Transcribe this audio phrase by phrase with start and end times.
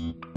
[0.00, 0.29] mm-hmm.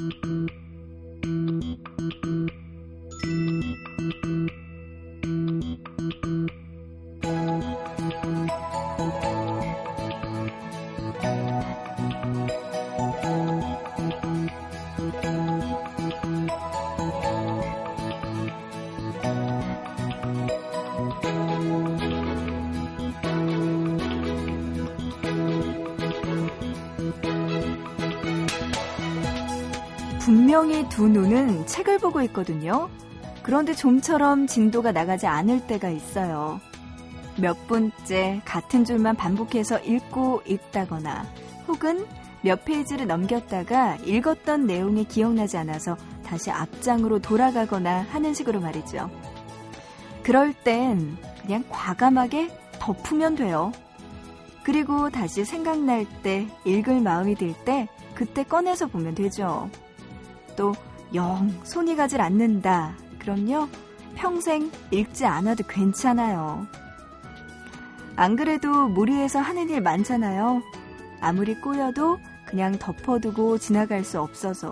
[30.93, 32.87] 두 눈은 책을 보고 있거든요.
[33.41, 36.61] 그런데 좀처럼 진도가 나가지 않을 때가 있어요.
[37.35, 41.25] 몇 분째 같은 줄만 반복해서 읽고 있다거나
[41.67, 42.05] 혹은
[42.43, 49.09] 몇 페이지를 넘겼다가 읽었던 내용이 기억나지 않아서 다시 앞장으로 돌아가거나 하는 식으로 말이죠.
[50.21, 53.71] 그럴 땐 그냥 과감하게 덮으면 돼요.
[54.63, 59.71] 그리고 다시 생각날 때, 읽을 마음이 들 때, 그때 꺼내서 보면 되죠.
[60.55, 62.95] 또영 손이 가질 않는다.
[63.19, 63.67] 그럼요.
[64.15, 66.67] 평생 읽지 않아도 괜찮아요.
[68.15, 70.61] 안 그래도 무리해서 하는 일 많잖아요.
[71.19, 74.71] 아무리 꼬여도 그냥 덮어두고 지나갈 수 없어서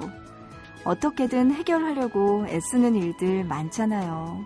[0.83, 4.43] 어떻게든 해결하려고 애쓰는 일들 많잖아요.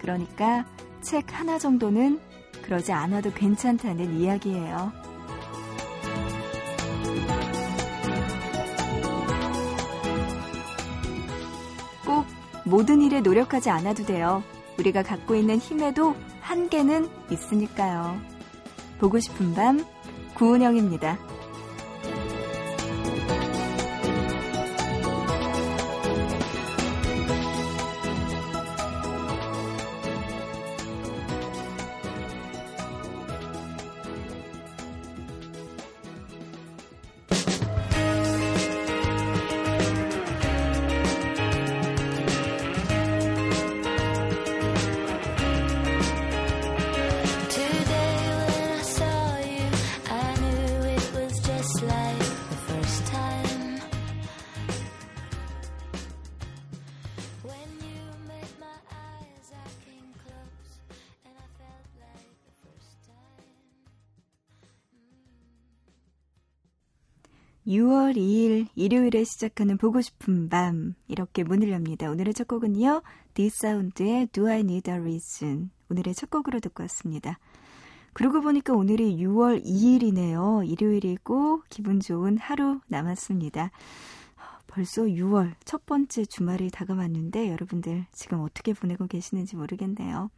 [0.00, 0.64] 그러니까
[1.00, 2.20] 책 하나 정도는
[2.62, 4.92] 그러지 않아도 괜찮다는 이야기예요.
[12.68, 14.42] 모든 일에 노력하지 않아도 돼요.
[14.78, 18.20] 우리가 갖고 있는 힘에도 한계는 있으니까요.
[18.98, 19.84] 보고 싶은 밤,
[20.34, 21.18] 구은영입니다.
[68.78, 72.08] 일 일요일에 시작하는 보고 싶은 밤 이렇게 문을 엽니다.
[72.12, 73.02] 오늘의 첫 곡은요.
[73.34, 77.40] 디사운드의 Do I Need a Reason 오늘의 첫 곡으로 듣고 왔습니다.
[78.12, 80.64] 그러고 보니까 오늘이 6월 2일이네요.
[80.70, 83.72] 일요일이고 기분 좋은 하루 남았습니다.
[84.68, 90.30] 벌써 6월 첫 번째 주말이 다가왔는데 여러분들 지금 어떻게 보내고 계시는지 모르겠네요.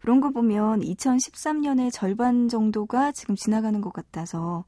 [0.00, 4.64] 그런 거 보면 2013년의 절반 정도가 지금 지나가는 것 같아서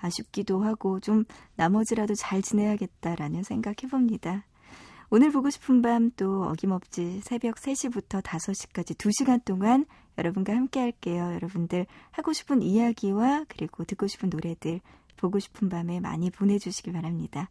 [0.00, 1.24] 아쉽기도 하고 좀
[1.56, 4.44] 나머지라도 잘 지내야겠다라는 생각 해 봅니다.
[5.08, 9.86] 오늘 보고 싶은 밤 또 어김없이 새벽 3시부터 5시까지 2시간 동안
[10.18, 11.32] 여러분과 함께 할게요.
[11.34, 14.80] 여러분들 하고 싶은 이야기와 그리고 듣고 싶은 노래들
[15.16, 17.48] 보고 싶은 밤에 많이 보내주시기 바랍니다.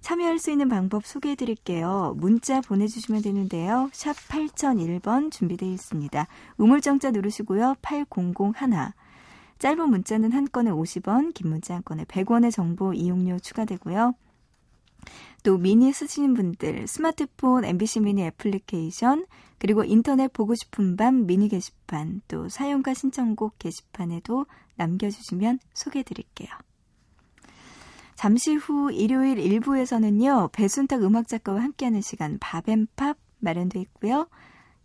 [0.00, 2.14] 참여할 수 있는 방법 소개해 드릴게요.
[2.16, 3.90] 문자 보내주시면 되는데요.
[3.92, 6.26] 샵 8001번 준비되어 있습니다.
[6.58, 7.76] 우물정자 누르시고요.
[7.82, 8.92] 8001
[9.58, 14.14] 짧은 문자는 한 건에 50원, 긴 문자 한 건에 100원의 정보 이용료 추가되고요.
[15.42, 19.26] 또 미니 쓰시는 분들 스마트폰 MBC 미니 애플리케이션
[19.58, 26.48] 그리고 인터넷 보고 싶은 밤 미니 게시판 또 사용과 신청곡 게시판에도 남겨주시면 소개해드릴게요.
[28.16, 34.28] 잠시 후 일요일 1부에서는요 배순탁 음악작가와 함께하는 시간 밥앤팝 마련돼 있고요.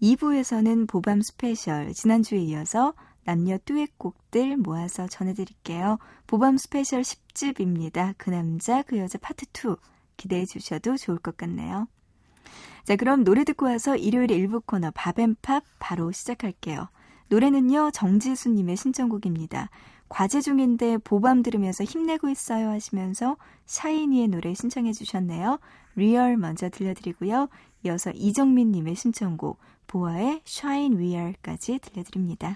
[0.01, 2.93] 2부에서는 보밤 special 지난주에 이어서
[3.23, 5.99] 남녀 듀엣곡들 모아서 전해드릴게요.
[6.27, 8.15] 보밤 special 10집입니다.
[8.17, 9.75] 그 남자, 그 여자 파트 2
[10.17, 11.87] 기대해 주셔도 좋을 것 같네요.
[12.83, 16.89] 자, 그럼 노래 듣고 와서 일요일 일부 코너 밥앤팝 바로 시작할게요.
[17.29, 19.69] 노래는요, 정지수님의 신청곡입니다.
[20.09, 25.59] 과제 중인데 보밤 들으면서 힘내고 있어요 하시면서 샤이니의 노래 신청해 주셨네요.
[25.95, 27.47] 리얼 먼저 들려드리고요.
[27.85, 32.55] 이어서 이정민님의 신청곡 보아의 Shine We Are까지 들려드립니다.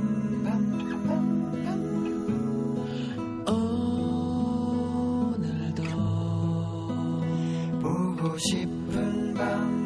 [8.37, 9.81] 싶은 밤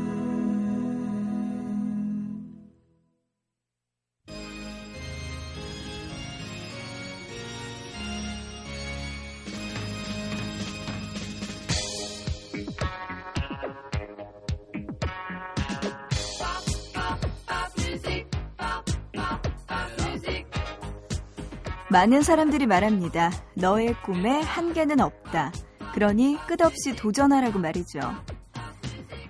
[21.96, 23.32] 많은 사람들이 말합니다.
[23.54, 25.54] 너의 꿈에 한계는 없다.
[25.94, 28.02] 그러니 끝없이 도전하라고 말이죠.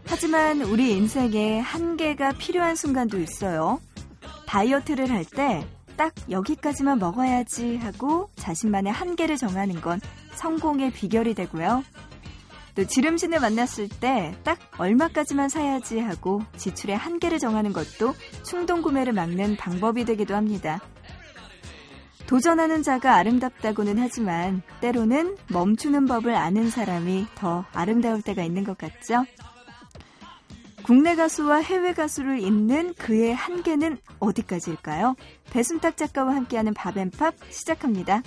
[0.07, 3.79] 하지만 우리 인생에 한계가 필요한 순간도 있어요.
[4.47, 5.65] 다이어트를 할 때
[5.97, 10.01] 딱 여기까지만 먹어야지 하고 자신만의 한계를 정하는 건
[10.33, 11.83] 성공의 비결이 되고요.
[12.75, 18.13] 또 지름신을 만났을 때 딱 얼마까지만 사야지 하고 지출의 한계를 정하는 것도
[18.43, 20.81] 충동 구매를 막는 방법이 되기도 합니다.
[22.27, 29.23] 도전하는 자가 아름답다고는 하지만 때로는 멈추는 법을 아는 사람이 더 아름다울 때가 있는 것 같죠?
[30.85, 35.15] 국내 가수와 해외 가수를 잇는 그의 한계는 어디까지일까요?
[35.49, 38.21] 배순탁 작가와 함께하는 밥앤팝 시작합니다.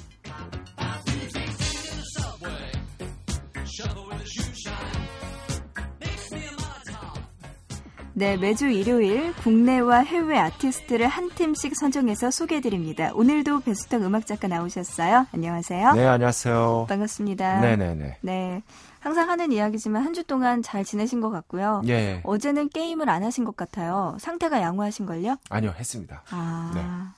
[8.14, 13.12] 네, 매주 일요일 국내와 해외 아티스트를 한 팀씩 선정해서 소개해드립니다.
[13.14, 15.28] 오늘도 배수탁 음악작가 나오셨어요.
[15.32, 15.92] 안녕하세요.
[15.92, 16.86] 네, 안녕하세요.
[16.88, 17.60] 반갑습니다.
[17.60, 18.16] 네네네.
[18.22, 18.62] 네.
[19.08, 21.80] 항상 하는 이야기지만 한 주 동안 잘 지내신 것 같고요.
[21.86, 22.20] 예.
[22.24, 24.16] 어제는 게임을 안 하신 것 같아요.
[24.20, 25.36] 상태가 양호하신 걸요?
[25.48, 26.22] 아니요, 했습니다.
[26.30, 27.14] 아.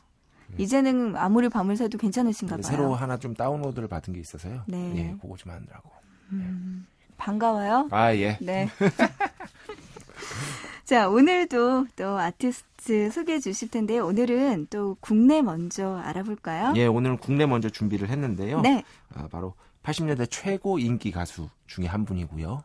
[0.58, 2.62] 이제는 아무리 밤을 새도 괜찮으신가 봐요.
[2.62, 4.62] 새로 하나 좀 다운로드를 받은 게 있어서요.
[4.68, 4.92] 네.
[4.96, 5.90] 예, 그거 좀 하느라고.
[7.16, 7.88] 반가워요.
[7.90, 8.38] 아, 예.
[8.40, 8.68] 네.
[10.84, 14.06] 자, 오늘도 또 아티스트 소개해 주실 텐데요.
[14.06, 16.72] 오늘은 또 국내 먼저 알아볼까요?
[16.76, 18.60] 예, 오늘은 국내 먼저 준비를 했는데요.
[18.60, 18.84] 네.
[19.14, 19.54] 아, 바로
[19.90, 22.62] 80년대 최고 인기 가수 중에 한 분이고요.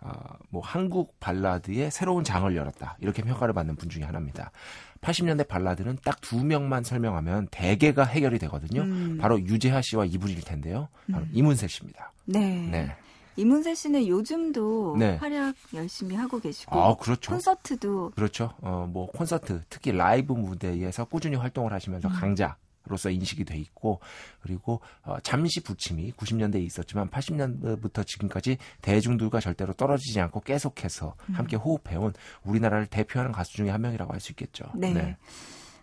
[0.00, 0.12] 아,
[0.50, 2.96] 뭐 한국 발라드의 새로운 장을 열었다.
[3.00, 4.52] 이렇게 평가를 받는 분 중에 하나입니다.
[5.00, 8.82] 80년대 발라드는 딱 두 명만 설명하면 대개가 해결이 되거든요.
[8.82, 9.18] 음.
[9.20, 10.88] 바로 유재하 씨와 이분일 텐데요.
[11.10, 12.12] 바로 이문세 씨입니다.
[12.26, 12.68] 네.
[12.70, 12.96] 네.
[13.36, 15.16] 이문세 씨는 요즘도 네.
[15.16, 17.32] 활약 열심히 하고 계시고 아, 그렇죠.
[17.32, 18.52] 콘서트도 그렇죠.
[18.60, 22.56] 어, 뭐 콘서트, 특히 라이브 무대에서 꾸준히 활동을 하시면서 강자
[22.88, 24.00] 로서 인식이 돼 있고
[24.40, 32.14] 그리고 어, 잠시 부침이 90년대에 있었지만 80년대부터 지금까지 대중들과 절대로 떨어지지 않고 계속해서 함께 호흡해온
[32.44, 34.64] 우리나라를 대표하는 가수 중에 한 명이라고 할 수 있겠죠.
[34.74, 35.16] 네.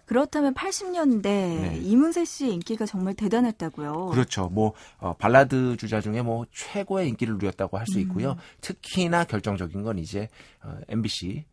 [0.06, 4.08] 그렇다면 80년대 이문세 씨의 인기가 정말 대단했다고요.
[4.08, 4.50] 그렇죠.
[4.50, 8.36] 뭐 어, 발라드 주자 중에 뭐 최고의 인기를 누렸다고 할 수 있고요.
[8.62, 10.28] 특히나 결정적인 건 이제
[10.64, 11.46] 어, MBC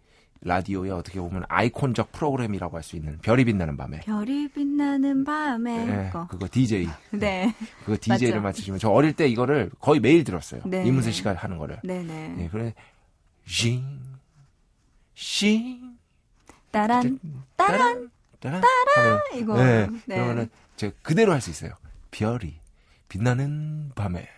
[0.44, 6.10] 라디오의 어떻게 보면 아이콘적 프로그램이라고 할 수 있는 별이 빛나는 밤에 별이 빛나는 밤에 네,
[6.10, 6.26] 거.
[6.26, 7.54] 그거 DJ 네.
[7.84, 8.40] 그거 DJ를.
[8.40, 10.62] 맞추시면 저 어릴 때 이거를 거의 매일 들었어요.
[10.64, 10.84] 네.
[10.84, 11.78] 이문세 씨가 하는 거를.
[11.84, 12.36] 네네.
[12.40, 12.74] 예, 그래
[13.46, 14.00] 싱,
[15.14, 15.96] 싱,
[16.72, 17.20] 따란
[17.56, 19.56] 따란, 따란, 따란 이거.
[19.62, 20.16] 네, 네.
[20.16, 21.72] 그러면은 제가 그대로 할 수 있어요.
[22.10, 22.58] 별이
[23.08, 24.28] 빛나는 밤에.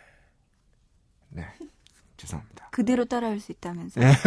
[1.31, 1.47] 네,
[2.19, 2.69] 죄송합니다.
[2.73, 4.01] 그대로 따라할 수 있다면서.
[4.01, 4.13] 네.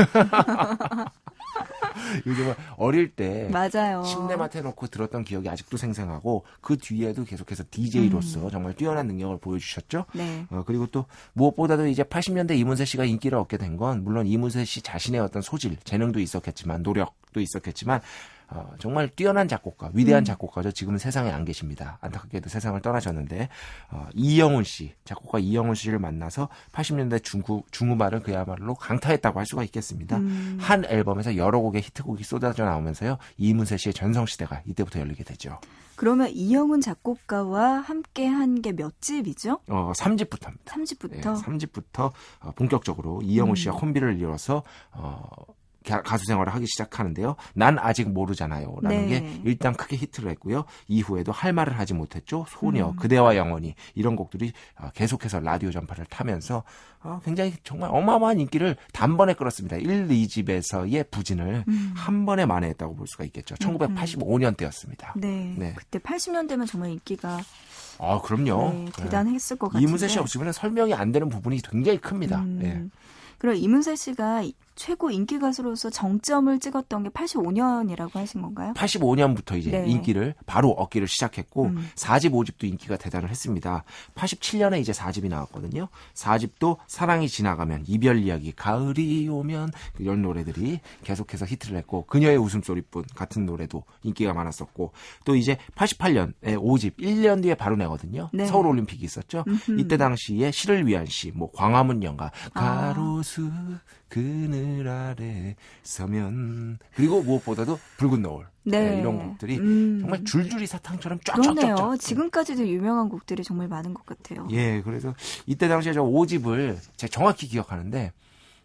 [2.25, 4.03] 요즘은 어릴 때 맞아요.
[4.03, 8.49] 침대맡에 놓고 들었던 기억이 아직도 생생하고 그 뒤에도 계속해서 DJ로서 음.
[8.49, 10.05] 정말 뛰어난 능력을 보여주셨죠.
[10.13, 10.45] 네.
[10.49, 14.81] 어, 그리고 또 무엇보다도 이제 80년대 이문세 씨가 인기를 얻게 된 건 물론 이문세 씨
[14.81, 18.01] 자신의 어떤 소질, 재능도 있었겠지만 노력도 있었겠지만
[18.49, 20.25] 어, 정말 뛰어난 작곡가, 위대한 음.
[20.25, 20.71] 작곡가죠.
[20.71, 21.97] 지금은 세상에 안 계십니다.
[22.01, 23.49] 안타깝게도 세상을 떠나셨는데
[23.91, 30.17] 어, 이영훈 씨, 작곡가 이영훈 씨를 만나서 80년대 중후, 중후반을 그야말로 강타했다고 할 수가 있겠습니다.
[30.17, 30.57] 음.
[30.61, 33.17] 한 앨범에서 여러 곡의 히트곡이 쏟아져 나오면서요.
[33.37, 35.59] 이문세 씨의 전성시대가 이때부터 열리게 되죠.
[35.95, 39.59] 그러면 이영훈 작곡가와 함께 한 게 몇 집이죠?
[39.67, 40.65] 어, 3집부터입니다.
[40.65, 41.41] 3집부터.
[41.41, 42.11] 3집부터
[42.41, 43.79] 어, 본격적으로 이영훈 씨와 음.
[43.79, 44.61] 콤비를 이뤄서
[44.91, 45.27] 어,
[45.87, 47.35] 가- 가수 생활을 하기 시작하는데요.
[47.55, 49.07] 난 아직 모르잖아요.라는 네.
[49.07, 50.65] 게 일단 크게 히트를 했고요.
[50.87, 52.45] 이후에도 할 말을 하지 못했죠.
[52.49, 52.95] 소녀, 음.
[52.97, 56.63] 그대와 영원히 이런 곡들이 어, 계속해서 라디오 전파를 타면서
[57.03, 59.77] 어, 굉장히 정말 어마어마한 인기를 단번에 끌었습니다.
[59.77, 61.93] 1, 2집에서의 부진을 음.
[61.95, 63.55] 한 번에 만회했다고 볼 수가 있겠죠.
[63.55, 65.13] 1985년 때였습니다.
[65.15, 65.53] 네.
[65.57, 65.73] 네.
[65.75, 67.39] 그때 80년대면 정말 인기가
[67.99, 68.71] 아, 그럼요.
[68.73, 68.91] 네, 네.
[68.95, 69.83] 대단했을 것 같은데.
[69.87, 72.39] 이문세 씨 없으면 설명이 안 되는 부분이 굉장히 큽니다.
[72.41, 72.59] 음.
[72.63, 72.83] 예.
[73.39, 78.73] 그럼 이문세 씨가 이- 최고 인기 가수로서 정점을 찍었던 게 85년이라고 하신 건가요?
[78.73, 79.85] 85년부터 이제 네.
[79.87, 81.89] 인기를 바로 얻기를 시작했고 음.
[81.95, 83.83] 4집, 5집도 인기가 대단을 했습니다.
[84.15, 85.89] 87년에 이제 4집이 나왔거든요.
[86.13, 93.47] 4집도 사랑이 지나가면 이별 이야기, 가을이 오면 이런 노래들이 계속해서 히트를 했고 그녀의 웃음소리뿐 같은
[93.47, 94.93] 노래도 인기가 많았었고
[95.25, 98.29] 또 이제 88년에 5집 1년 뒤에 바로 내거든요.
[98.31, 98.45] 네.
[98.45, 99.43] 서울 올림픽이 있었죠.
[99.47, 99.79] 음흠.
[99.79, 102.93] 이때 당시에 시를 위한 시, 뭐 광화문 연가, 아.
[102.93, 103.49] 가로수
[104.09, 109.99] 그늘 아래 서면 그리고 무엇보다도 붉은 노을 네, 이런 곡들이 음.
[110.01, 111.75] 정말 줄줄이 사탕처럼 그러네요.
[111.75, 111.99] 쫙쫙쫙쫙.
[111.99, 114.47] 지금까지도 유명한 곡들이 정말 많은 것 같아요.
[114.51, 115.13] 예, 그래서
[115.45, 118.11] 이때 당시에 저 5집을 제가 정확히 기억하는데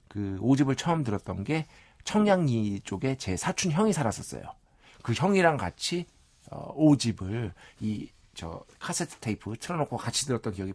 [0.09, 1.67] 그 5집을 처음 들었던 게
[2.05, 4.43] 청량리 쪽에 제 사촌 형이 살았었어요.
[5.03, 6.07] 그 형이랑 같이
[6.51, 10.73] 어 5집을 이 저 카세트 테이프 틀어놓고 같이 들었던 기억이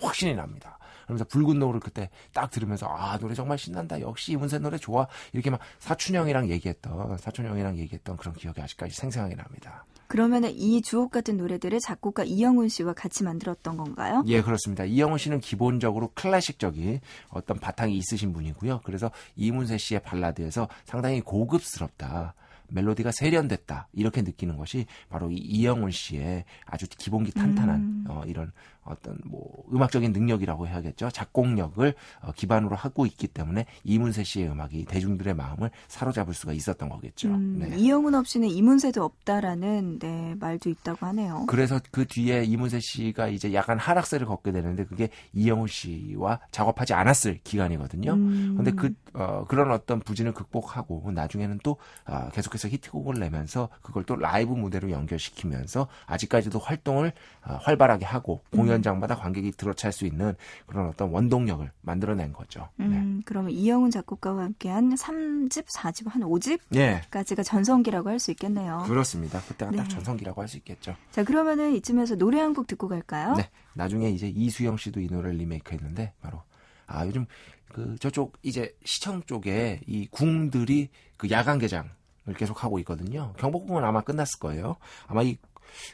[0.00, 0.78] 확신이 납니다.
[1.10, 5.50] 그러면서 붉은 노을을 그때 딱 들으면서 아 노래 정말 신난다 역시 이문세 노래 좋아 이렇게
[5.50, 9.84] 막 사촌 형이랑 얘기했던 사촌 형이랑 얘기했던 그런 기억이 아직까지 생생하게 납니다.
[10.06, 14.24] 그러면은 이 주옥 같은 노래들을 작곡가 이영훈 씨와 같이 만들었던 건가요?
[14.26, 14.84] 예, 그렇습니다.
[14.84, 18.80] 이영훈 씨는 기본적으로 클래식적인 어떤 바탕이 있으신 분이고요.
[18.84, 22.34] 그래서 이문세 씨의 발라드에서 상당히 고급스럽다.
[22.68, 23.88] 멜로디가 세련됐다.
[23.92, 28.04] 이렇게 느끼는 것이 바로 이 이영훈 씨의 아주 기본기 탄탄한 음.
[28.08, 28.52] 어, 이런
[28.84, 31.10] 어떤 뭐 음악적인 능력이라고 해야겠죠.
[31.10, 37.28] 작곡력을 어, 기반으로 하고 있기 때문에 이문세 씨의 음악이 대중들의 마음을 사로잡을 수가 있었던 거겠죠.
[37.28, 37.76] 음, 네.
[37.76, 41.46] 이영훈 없이는 이문세도 없다라는 네, 말도 있다고 하네요.
[41.46, 47.40] 그래서 그 뒤에 이문세 씨가 이제 약간 하락세를 걷게 되는데 그게 이영훈 씨와 작업하지 않았을
[47.44, 48.12] 기간이거든요.
[48.12, 48.54] 음.
[48.56, 54.16] 근데 그, 어, 그런 어떤 부진을 극복하고 나중에는 또 어, 계속해서 히트곡을 내면서 그걸 또
[54.16, 57.12] 라이브 무대로 연결시키면서 아직까지도 활동을
[57.44, 58.58] 어, 활발하게 하고 음.
[58.70, 60.34] 공연장마다 관객이 들어찰 수 있는
[60.66, 62.68] 그런 어떤 원동력을 만들어낸 거죠.
[62.80, 67.42] 음, 그러면 이영훈 작곡가와 함께한 3집, 4집, 한 5집까지가 네.
[67.42, 68.82] 전성기라고 할 수 있겠네요.
[68.86, 69.40] 그렇습니다.
[69.40, 69.78] 그때가 네.
[69.78, 70.94] 딱 전성기라고 할 수 있겠죠.
[71.10, 73.34] 자, 그러면은 이쯤에서 노래 한 곡 듣고 갈까요?
[73.36, 73.48] 네.
[73.74, 76.42] 나중에 이제 이수영 씨도 이 노래를 리메이크 했는데 바로
[76.86, 77.26] 아 요즘
[77.72, 81.88] 그 저쪽 이제 시청 쪽에 이 궁들이 그 야간 개장
[82.28, 83.32] 을 계속 하고 있거든요.
[83.38, 84.76] 경복궁은 아마 끝났을 거예요.
[85.06, 85.38] 아마 이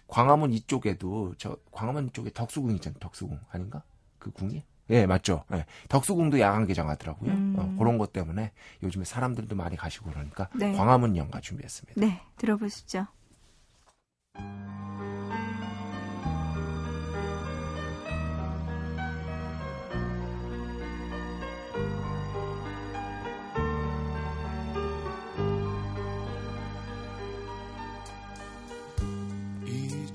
[0.06, 2.98] 광화문 이쪽에도 저 광화문 쪽에 덕수궁 있잖아요.
[3.00, 3.82] 덕수궁 아닌가?
[4.18, 4.64] 그 궁이?
[4.90, 5.44] 예, 맞죠.
[5.52, 5.66] 예.
[5.88, 7.32] 덕수궁도 야간 개장하더라고요.
[7.32, 7.54] 음.
[7.58, 8.52] 어, 그런 것 때문에
[8.82, 10.72] 요즘에 사람들도 많이 가시고 그러니까 네.
[10.72, 12.00] 광화문 연가 준비했습니다.
[12.00, 13.06] 네, 들어보시죠.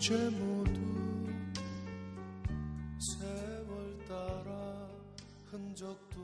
[0.02, 0.72] 이제 모두
[2.98, 4.90] 세월 따라
[5.52, 6.18] 흔적도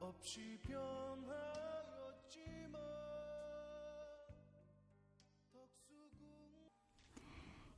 [0.00, 1.20] 없이 변하였지만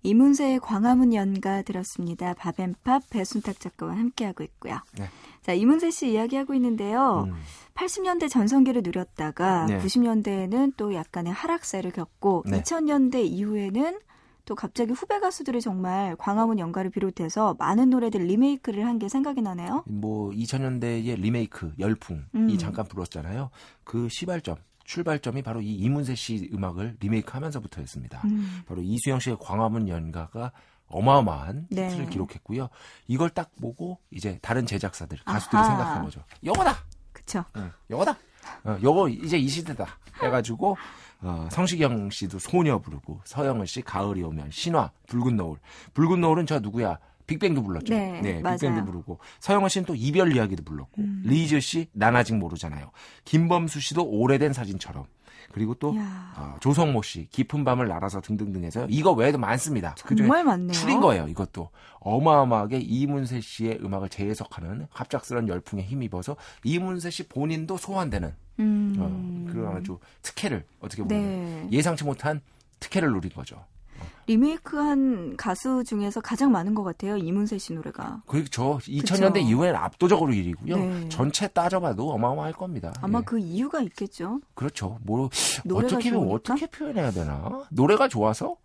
[0.05, 2.35] 이문세의 광화문 연가 들었습니다.
[2.35, 4.79] 밥앤팝 배순탁 작가와 함께하고 있고요.
[4.97, 5.09] 네.
[5.43, 7.25] 자, 이문세 씨 이야기하고 있는데요.
[7.27, 7.35] 음.
[7.75, 9.81] 80년대 전성기를 누렸다가 네.
[9.81, 12.63] 90년대에는 또 약간의 하락세를 겪고 네.
[12.63, 13.99] 2000년대 이후에는
[14.45, 19.83] 또 갑자기 후배 가수들이 정말 광화문 연가를 비롯해서 많은 노래들 리메이크를 한 게 생각이 나네요.
[19.87, 22.59] 뭐 2000년대의 리메이크 열풍이 음.
[22.59, 23.51] 잠깐 불었잖아요.
[23.83, 28.21] 그 시발점 출발점이 바로 이 이문세 씨 음악을 리메이크하면서부터였습니다.
[28.27, 28.63] 음.
[28.67, 30.53] 바로 이수영 씨의 광화문 연가가
[30.87, 31.89] 어마어마한 네.
[31.89, 32.69] 히트를 기록했고요.
[33.09, 35.69] 이걸 딱 보고 이제 다른 제작사들 가수들이 아하.
[35.69, 36.23] 생각한 거죠.
[36.45, 36.75] 요거다.
[37.13, 37.45] 그쵸.
[37.57, 38.17] 응, 요거다.
[38.65, 39.87] 어, 요거 이제 이 시대다.
[40.23, 40.77] 해가지고
[41.25, 45.59] 어, 성시경 씨도 소녀 부르고 서영은 씨 가을이 오면 신화 붉은 노을
[45.95, 47.95] 붉은 노을은 저 누구야 빅뱅도 불렀죠.
[47.95, 48.59] 네, 맞아요.
[48.59, 51.23] 빅뱅도 부르고 서영은 씨는 또 이별 이야기도 불렀고 음.
[51.25, 52.90] 리즈 씨 난 아직 모르잖아요.
[53.25, 55.07] 김범수 씨도 오래된 사진처럼
[55.54, 55.94] 그리고 또.
[56.37, 59.94] 어, 조성모 씨 깊은 밤을 날아서 등등등해서 이거 외에도 많습니다.
[60.04, 60.73] 그중에 정말 많네요.
[60.73, 61.28] 추린 거예요.
[61.28, 61.70] 이것도
[62.00, 66.34] 어마어마하게 이문세 씨의 음악을 재해석하는 갑작스런 열풍에 힘입어서
[66.64, 68.96] 이문세 씨 본인도 소환되는 음.
[68.99, 71.68] 어, 그런 아주 특혜를 어떻게 보면 네.
[71.70, 72.40] 예상치 못한
[72.80, 73.64] 특혜를 누린 거죠.
[74.26, 77.16] 리메이크한 가수 중에서 가장 많은 것 같아요.
[77.16, 78.23] 이문세 씨 노래가.
[78.26, 80.76] 그저 2000년대 이후에는 압도적으로 1위고요.
[80.78, 81.08] 네.
[81.08, 82.92] 전체 따져봐도 어마어마할 겁니다.
[83.00, 83.23] 아마 예.
[83.25, 84.40] 그 이유가 있겠죠.
[84.54, 84.99] 그렇죠.
[85.02, 85.28] 뭐
[85.73, 86.34] 어떻게 좋으니까?
[86.34, 87.66] 어떻게 표현해야 되나?
[87.70, 88.56] 노래가 좋아서?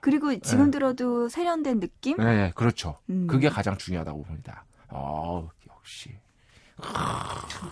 [0.00, 0.70] 그리고 지금 네.
[0.72, 2.18] 들어도 세련된 느낌?
[2.18, 2.96] 네, 그렇죠.
[3.10, 3.26] 음.
[3.26, 4.64] 그게 가장 중요하다고 봅니다.
[4.88, 6.10] 어, 역시.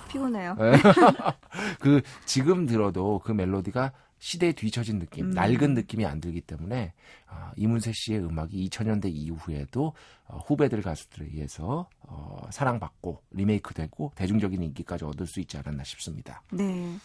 [0.09, 0.57] 피곤해요.
[0.59, 0.73] 네.
[1.79, 3.93] 그 지금 들어도 그 멜로디가
[4.25, 5.31] 시대에 뒤처진 느낌, 음.
[5.33, 6.95] 낡은 느낌이 안 들기 때문에
[7.29, 9.93] 아, 이문세 씨의 음악이 2000년대 이후에도
[10.27, 16.41] 어, 후배들 가수들에 의해서 어, 사랑받고 리메이크되고 대중적인 인기까지 얻을 수 있지 않았나 싶습니다.
[16.51, 16.97] 네.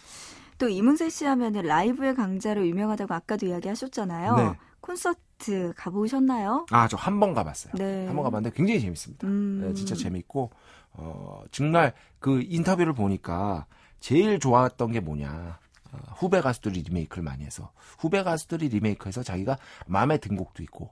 [0.56, 4.36] 또 이문세 씨 하면은 라이브의 강자로 유명하다고 아까도 이야기하셨잖아요.
[4.36, 4.52] 네.
[4.80, 6.64] 콘서트 가보셨나요?
[6.70, 7.74] 아, 저 한 번 가봤어요.
[7.76, 8.06] 네.
[8.06, 9.26] 한번 가봤는데 굉장히 재밌습니다.
[9.26, 9.60] 음.
[9.62, 10.50] 네, 진짜 재밌고
[10.94, 13.66] 어, 정말 그 인터뷰를 보니까
[14.00, 15.59] 제일 좋았던 게 뭐냐.
[15.92, 20.90] 어, 후배 가수들이 리메이크를 많이 해서 후배 가수들이 리메이크해서 자기가 마음에 든 곡도 있고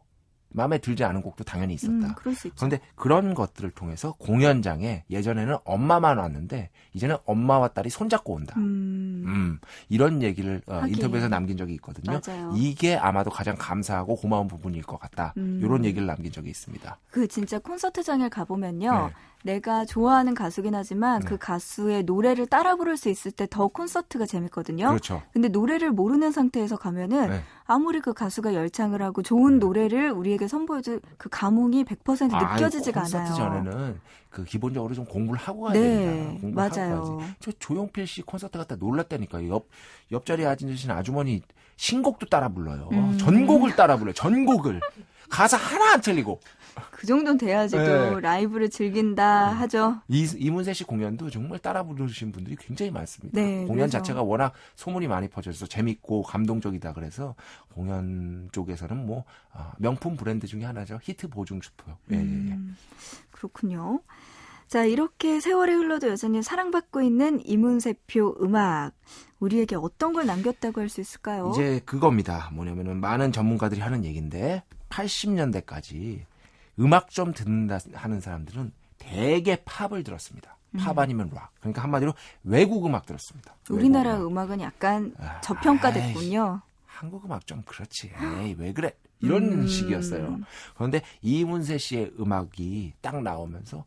[0.50, 1.93] 마음에 들지 않은 곡도 당연히 있었다.
[1.93, 2.57] 음, 그럴 수 있죠.
[2.57, 8.55] 그런데 그런 것들을 통해서 공연장에 예전에는 엄마만 왔는데 이제는 엄마와 딸이 손잡고 온다.
[8.57, 10.83] 음, 음, 이런 얘기를 어.
[10.87, 12.21] 인터뷰에서 남긴 적이 있거든요.
[12.26, 12.52] 맞아요.
[12.57, 15.35] 이게 아마도 가장 감사하고 고마운 부분일 것 같다.
[15.37, 15.61] 음.
[15.62, 16.99] 이런 얘기를 남긴 적이 있습니다.
[17.11, 19.09] 그 진짜 콘서트장에 가보면요.
[19.09, 19.12] 네.
[19.45, 21.26] 내가 좋아하는 가수긴 하지만 네.
[21.26, 24.88] 그 가수의 노래를 따라 부를 수 있을 때 더 콘서트가 재밌거든요.
[24.88, 25.23] 그렇죠.
[25.33, 27.42] 근데 노래를 모르는 상태에서 가면은 네.
[27.66, 33.33] 아무리 그 가수가 열창을 하고 좋은 노래를 우리에게 선보여도 그 감흥이 100% 아이, 느껴지지가 콘서트
[33.33, 33.35] 않아요.
[33.64, 36.40] 전에는 그 기본적으로 좀 공부를 하고 가야 네, 됩니다.
[36.40, 37.21] 공부를 맞아요.
[37.40, 39.49] 저 조용필 씨 콘서트 갔다 놀랐다니까요.
[39.49, 39.66] 옆
[40.12, 41.42] 옆자리에 앉으신 아주머니
[41.76, 42.88] 신곡도 따라 불러요.
[42.92, 43.17] 음.
[43.19, 44.13] 전곡을 따라 불러요.
[44.15, 44.80] 전곡을
[45.30, 46.41] 가사 하나 안 틀리고.
[46.91, 48.21] 그 정도는 돼야지 또 네.
[48.21, 50.00] 라이브를 즐긴다 하죠.
[50.08, 53.41] 이, 이문세 씨 공연도 정말 따라 부르신 분들이 굉장히 많습니다.
[53.41, 57.34] 네, 공연 그래서- 자체가 워낙 소문이 많이 퍼져서 재밌고 감동적이다 그래서
[57.75, 60.99] 공연 쪽에서는 뭐 아, 명품 브랜드 중에 하나죠.
[61.02, 61.97] 히트 보증 슈퍼요.
[62.12, 62.23] 예, 예, 예.
[62.25, 62.76] 음,
[63.30, 64.00] 그렇군요.
[64.67, 68.93] 자, 이렇게 세월이 흘러도 여전히 사랑받고 있는 이문세표 음악.
[69.41, 71.50] 우리에게 어떤 걸 남겼다고 할 수 있을까요?
[71.54, 72.50] 이제 그겁니다.
[72.52, 76.21] 뭐냐면은 많은 전문가들이 하는 얘기인데 80년대까지
[76.78, 80.56] 음악 좀 듣는다 하는 사람들은 대개 팝을 들었습니다.
[80.78, 81.52] 팝 아니면 락.
[81.60, 82.12] 그러니까 한마디로
[82.45, 83.54] 외국 음악 들었습니다.
[83.71, 84.45] 우리나라 외국 음악.
[84.45, 86.60] 음악은 약간 아, 저평가됐군요.
[86.86, 88.12] 한국 음악 좀 그렇지.
[88.43, 88.93] 에이, 왜 그래?
[89.21, 89.67] 이런 음.
[89.67, 90.38] 식이었어요.
[90.75, 93.84] 그런데 이문세 씨의 음악이 딱 나오면서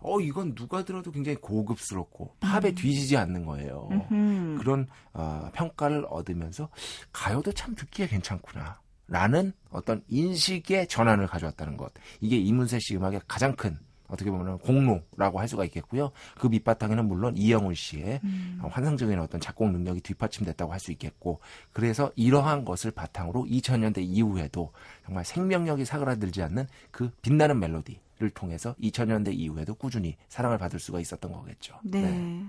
[0.00, 3.88] 어 이건 누가 들어도 굉장히 고급스럽고 팝에 뒤지지 않는 거예요.
[4.12, 4.58] 음.
[4.58, 6.68] 그런 어, 평가를 얻으면서
[7.12, 8.80] 가요도 참 듣기에 괜찮구나.
[9.06, 11.92] 라는 어떤 인식의 전환을 가져왔다는 것.
[12.20, 16.12] 이게 이문세 씨 음악의 가장 큰 어떻게 보면 공로라고 할 수가 있겠고요.
[16.38, 18.60] 그 밑바탕에는 물론 이영훈 씨의 음.
[18.62, 21.40] 어, 환상적인 어떤 작곡 능력이 뒷받침됐다고 할 수 있겠고
[21.72, 24.72] 그래서 이러한 것을 바탕으로 2000년대 이후에도
[25.06, 31.32] 정말 생명력이 사그라들지 않는 그 빛나는 멜로디를 통해서 2000년대 이후에도 꾸준히 사랑을 받을 수가 있었던
[31.32, 31.78] 거겠죠.
[31.82, 32.44] 네.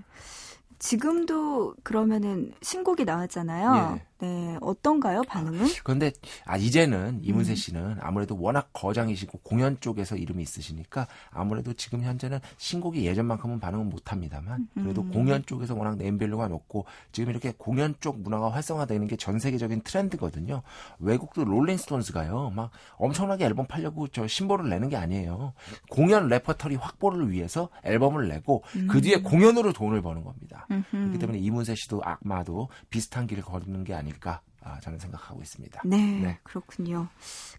[0.78, 3.96] 지금도 그러면은 신곡이 나왔잖아요.
[3.96, 4.02] 예.
[4.18, 4.56] 네.
[4.62, 5.66] 어떤가요, 반응은?
[5.84, 6.12] 그런데
[6.44, 7.56] 아 이제는 이문세 음.
[7.56, 14.12] 씨는 아무래도 워낙 거장이시고 공연 쪽에서 이름이 있으시니까 아무래도 지금 현재는 신곡이 예전만큼은 반응은 못
[14.12, 15.10] 합니다만 그래도 음.
[15.12, 19.80] 공연 쪽에서 워낙 name value가 높고 지금 이렇게 공연 쪽 문화가 활성화되는 게 전 세계적인
[19.80, 20.62] 트렌드거든요.
[20.98, 25.52] 외국도 롤링스톤스가요 막 엄청나게 앨범 팔려고 저 신보를 내는 게 아니에요.
[25.90, 30.66] 공연 레퍼터리 확보를 위해서 앨범을 내고 그 뒤에 공연으로 돈을 버는 겁니다.
[30.70, 30.84] 음흠.
[30.90, 35.82] 그렇기 때문에 이문세 씨도 악마도 비슷한 길을 걷는 게 아 닐까 아, 저는 생각하고 있습니다.
[35.84, 36.38] 네, 네.
[36.42, 37.08] 그렇군요.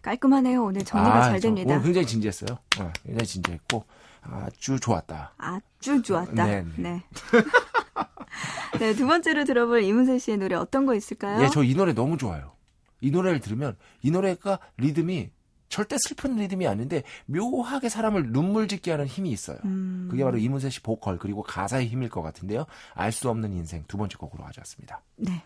[0.02, 0.64] 깔끔하네요.
[0.64, 1.72] 오늘 정리가 아, 잘저 됩니다.
[1.74, 2.58] 오늘 굉장히 진지했어요.
[2.80, 3.86] 어, 굉장히 진지했고
[4.22, 5.34] 아주 좋았다.
[5.38, 6.46] 아주 좋았다.
[6.46, 6.74] 네, 네.
[6.78, 7.04] 네.
[8.80, 11.42] 네, 두 번째로 들어볼 이문세 씨의 노래 어떤 거 있을까요?
[11.44, 12.54] 예, 저 이 노래 너무 좋아요.
[13.02, 15.30] 이 노래를 들으면 이 노래가 리듬이
[15.70, 19.58] 절대 슬픈 리듬이 아닌데 묘하게 사람을 눈물 짓게 하는 힘이 있어요.
[19.66, 22.66] 음, 그게 바로 이문세 씨 보컬 그리고 가사의 힘일 것 같은데요.
[22.96, 25.02] 알 수 없는 인생 두 번째 곡으로 가져왔습니다.
[25.18, 25.44] 네.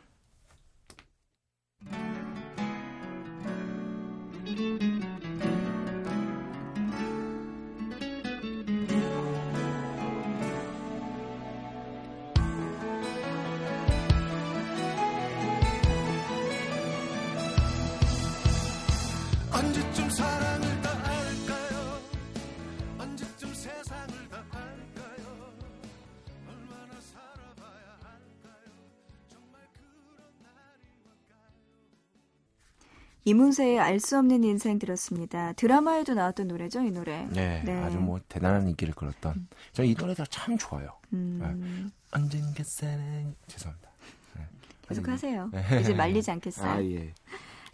[33.26, 35.54] 이문세의 알 수 없는 인생 들었습니다.
[35.54, 37.28] 드라마에도 나왔던 노래죠, 이 노래.
[37.32, 37.84] 네, 네.
[37.84, 39.48] 아주 뭐 대단한 인기를 끌었던.
[39.74, 40.90] 저는 이 노래가 참 좋아요.
[41.14, 43.90] 음, 언젠가 사랑 죄송합니다.
[44.38, 44.48] 네.
[44.88, 45.50] 계속 아니, 하세요.
[45.54, 45.82] 네.
[45.82, 46.70] 이제 말리지 않겠어요.
[46.72, 47.14] 아 예.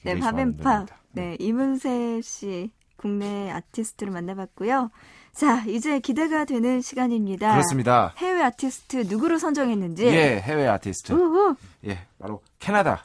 [0.04, 0.64] 네, 밥앤팝.
[0.64, 0.98] 노래입니다.
[1.14, 4.92] 네, 이문세 씨 국내 아티스트를 만나봤고요.
[5.34, 7.52] 자, 이제 기대가 되는 시간입니다.
[7.52, 8.14] 그렇습니다.
[8.18, 10.08] 해외 아티스트 누구로 선정했는지.
[10.08, 11.14] 예, 해외 아티스트.
[11.14, 11.56] 우후.
[11.86, 13.04] 예, 바로 캐나다.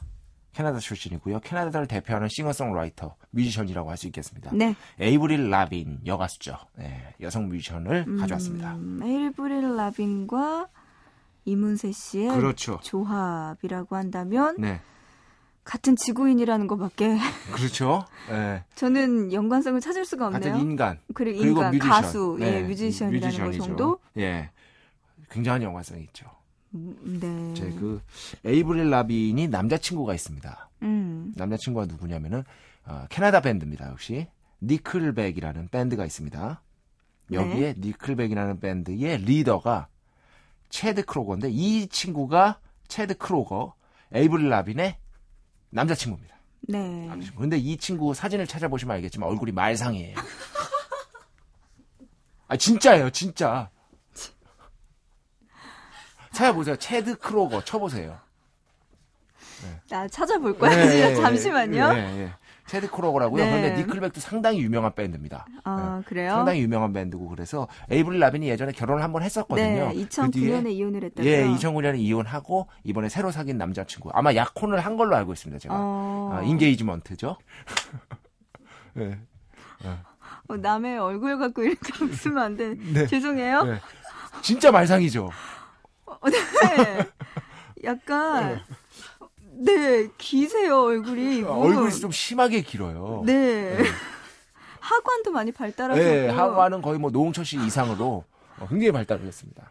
[0.53, 1.41] 캐나다 출신이고요.
[1.41, 4.51] 캐나다를 대표하는 싱어송라이터, 뮤지션이라고 할 수 있겠습니다.
[4.53, 4.75] 네.
[5.01, 6.57] 에이브릴 라빈 여가수죠.
[6.77, 8.77] 네, 여성 뮤지션을 음, 가져왔습니다.
[9.03, 10.69] 에이브릴 라빈과
[11.45, 12.79] 이문세 씨의 그렇죠.
[12.83, 14.81] 조합이라고 한다면 네,
[15.65, 17.17] 같은 지구인이라는 것밖에
[17.55, 18.05] 그렇죠.
[18.29, 20.53] 네, 저는 연관성을 찾을 수가 없네요.
[20.53, 21.91] 같은 인간 그리고 그리고 인간, 뮤지션.
[21.91, 23.65] 가수, 예, 네, 뮤지션이라는 것 뮤지션이죠.
[23.65, 23.99] 정도.
[24.19, 24.51] 예,
[25.31, 26.27] 굉장한 연관성이 있죠.
[26.75, 27.55] 음, 네.
[27.55, 28.03] 이제 그
[28.45, 30.71] 에이브릴 라빈이 남자친구가 있습니다.
[30.83, 32.45] 음, 남자친구가 누구냐면은
[32.87, 33.89] 어, 캐나다 밴드입니다.
[33.91, 34.27] 역시
[34.63, 36.63] 니클백이라는 밴드가 있습니다.
[37.33, 39.89] 여기에 니클백이라는 밴드의 리더가
[40.69, 43.75] 체드 크로거인데 이 친구가 체드 크로거
[44.13, 44.97] 에이브릴 라빈의
[45.71, 46.37] 남자친구입니다.
[46.69, 47.07] 네.
[47.07, 47.41] 남자친구.
[47.41, 50.17] 근데 이 친구 사진을 찾아보시면 알겠지만 얼굴이 말상이에요.
[52.49, 53.71] 아 진짜예요, 진짜.
[56.33, 56.77] 찾아보세요.
[56.77, 58.19] 체드 크로거 쳐보세요.
[59.89, 60.73] 나 찾아볼 거야.
[60.77, 61.91] 예, 진짜 예, 잠시만요.
[61.95, 62.33] 예, 예.
[62.67, 63.45] 체드 크로거라고요.
[63.45, 63.51] 네.
[63.51, 65.47] 그런데 니클백도 상당히 유명한 밴드입니다.
[65.65, 66.05] 아, 네.
[66.09, 66.33] 그래요?
[66.33, 69.93] 상당히 유명한 밴드고 그래서 에이브릴 라빈이 예전에 결혼을 한 번 했었거든요.
[69.93, 71.31] 네, 그 뒤에 2009년에 이혼을 했다고요.
[71.31, 74.11] 예, 2009년에 이혼하고 이번에 새로 사귄 남자친구.
[74.15, 75.59] 아마 약혼을 한 걸로 알고 있습니다.
[75.61, 75.75] 제가.
[75.79, 77.37] 어, 아, engagement죠.
[78.95, 79.19] 네.
[80.49, 82.75] 어, 남의 얼굴 갖고 이렇게 웃으면 안 돼.
[82.75, 83.07] 네.
[83.07, 83.63] 죄송해요.
[83.65, 83.81] 네.
[84.41, 85.31] 진짜 말상이죠.
[86.23, 86.39] 어, 네.
[87.85, 88.61] 약간
[89.53, 91.39] 네 기세요 얼굴이.
[91.39, 91.51] 이분.
[91.51, 93.23] 얼굴이 좀 심하게 길어요.
[93.27, 93.77] 네.
[94.81, 96.01] 하관도 많이 발달하고.
[96.01, 98.25] 네, 하관은 거의 뭐 노홍철 씨 이상으로
[98.59, 99.71] 어, 굉장히 발달을 했습니다.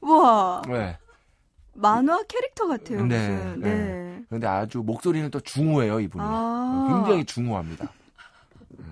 [0.00, 0.98] 와 네.
[1.74, 3.04] 만화 캐릭터 같아요.
[3.06, 3.60] 네, 무슨.
[3.60, 3.74] 네.
[3.74, 4.22] 네.
[4.28, 6.24] 그런데 아주 목소리는 또 중후해요, 이분이.
[6.26, 6.86] 아.
[6.88, 7.88] 굉장히 중후합니다.
[8.68, 8.84] 네.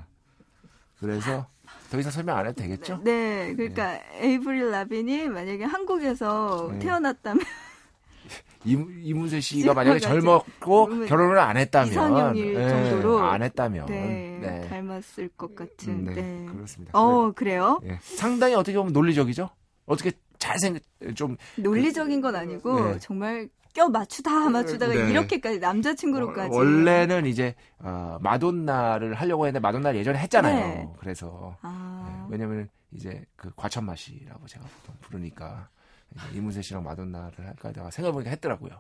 [0.99, 1.47] 그래서
[1.91, 3.01] 더 이상 설명 안 해도 되겠죠?
[3.03, 6.79] 네, 그러니까 에이브릴 라빈이 만약에 한국에서 네.
[6.79, 7.45] 태어났다면
[8.65, 14.39] 이, 이문 세 씨가 만약에 젊었고 결혼을 안 했다면 이상형일 예, 정도로 안 했다면 네,
[14.41, 14.69] 네.
[14.69, 15.93] 닮았을 것 같은.
[15.93, 16.15] 음, 네.
[16.15, 16.93] 네, 그렇습니다.
[16.95, 17.81] 어 그래요?
[17.85, 17.99] 예.
[18.03, 19.51] 상당히 어떻게 보면 논리적이죠?
[19.87, 20.79] 어떻게 잘생
[21.15, 22.99] 좀 논리적인 건 아니고 네.
[23.01, 25.11] 정말 껴 맞추다 맞추다가 네.
[25.11, 26.55] 이렇게까지 남자친구로까지.
[26.57, 30.55] 원래는 이제 어, 마돈나를 하려고 했는데 마돈나를 예전에 했잖아요.
[30.57, 30.89] 네.
[30.99, 35.69] 그래서 아, 네, 왜냐면 이제 그 과천 맛이라고 제가 보통 부르니까
[36.35, 38.73] 이문세 씨랑 마돈나를 할까 내가 생각해보니까 했더라고요.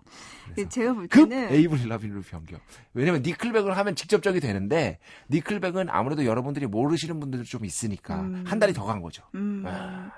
[0.52, 2.58] 그래서 제가 볼급 때는 에이브릴 라빈으로 변경.
[2.92, 4.98] 왜냐면 니클백을 하면 직접적이 되는데
[5.30, 8.42] 니클백은 아무래도 여러분들이 모르시는 분들도 좀 있으니까 음.
[8.46, 9.22] 한 달이 더 간 거죠.
[9.36, 10.10] 음, 아.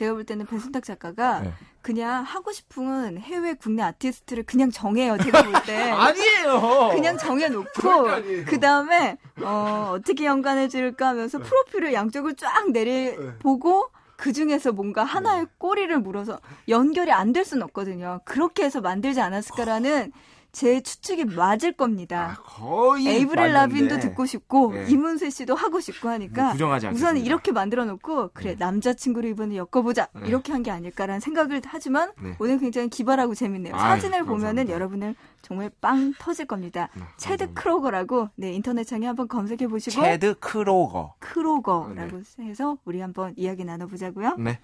[0.00, 1.52] 제가 볼 때는 배순탁 작가가 네.
[1.82, 5.18] 그냥 하고 싶은 해외 국내 아티스트를 그냥 정해요.
[5.18, 5.76] 제가 볼 때.
[5.92, 6.88] 아니에요.
[6.94, 8.06] 그냥 정해놓고.
[8.46, 11.44] 그 다음에 어, 어떻게 연관해 줄까 하면서 네.
[11.44, 15.50] 프로필을 양쪽을 쫙 내리 보고 그 중에서 뭔가 하나의 네.
[15.58, 18.20] 꼬리를 물어서 연결이 안 될 수는 없거든요.
[18.24, 20.12] 그렇게 해서 만들지 않았을까라는
[20.52, 22.38] 제 추측이 맞을 아, 겁니다.
[22.44, 23.52] 거의 에이브릴.
[23.52, 24.86] 라빈도 듣고 싶고 네.
[24.88, 27.16] 이문세 씨도 하고 싶고 하니까 네, 부정하지 우선.
[27.16, 28.56] 이렇게 만들어 놓고 그래 네.
[28.58, 30.28] 남자친구를 이번에 엮어보자 네.
[30.28, 32.36] 이렇게 한 게 아닐까라는 생각을 하지만 네.
[32.38, 33.74] 오늘 굉장히 기발하고 재밌네요.
[33.74, 34.68] 아유, 사진을 보면은.
[34.68, 36.90] 여러분을 정말 빵 터질 겁니다.
[36.94, 37.54] 네, 체드.
[37.54, 41.14] 크로거라고 네 인터넷창에 한번 검색해 보시고 체드 크로거.
[41.18, 44.36] 크로거라고 해서 우리 한번 이야기 나눠보자고요.
[44.38, 44.58] 네.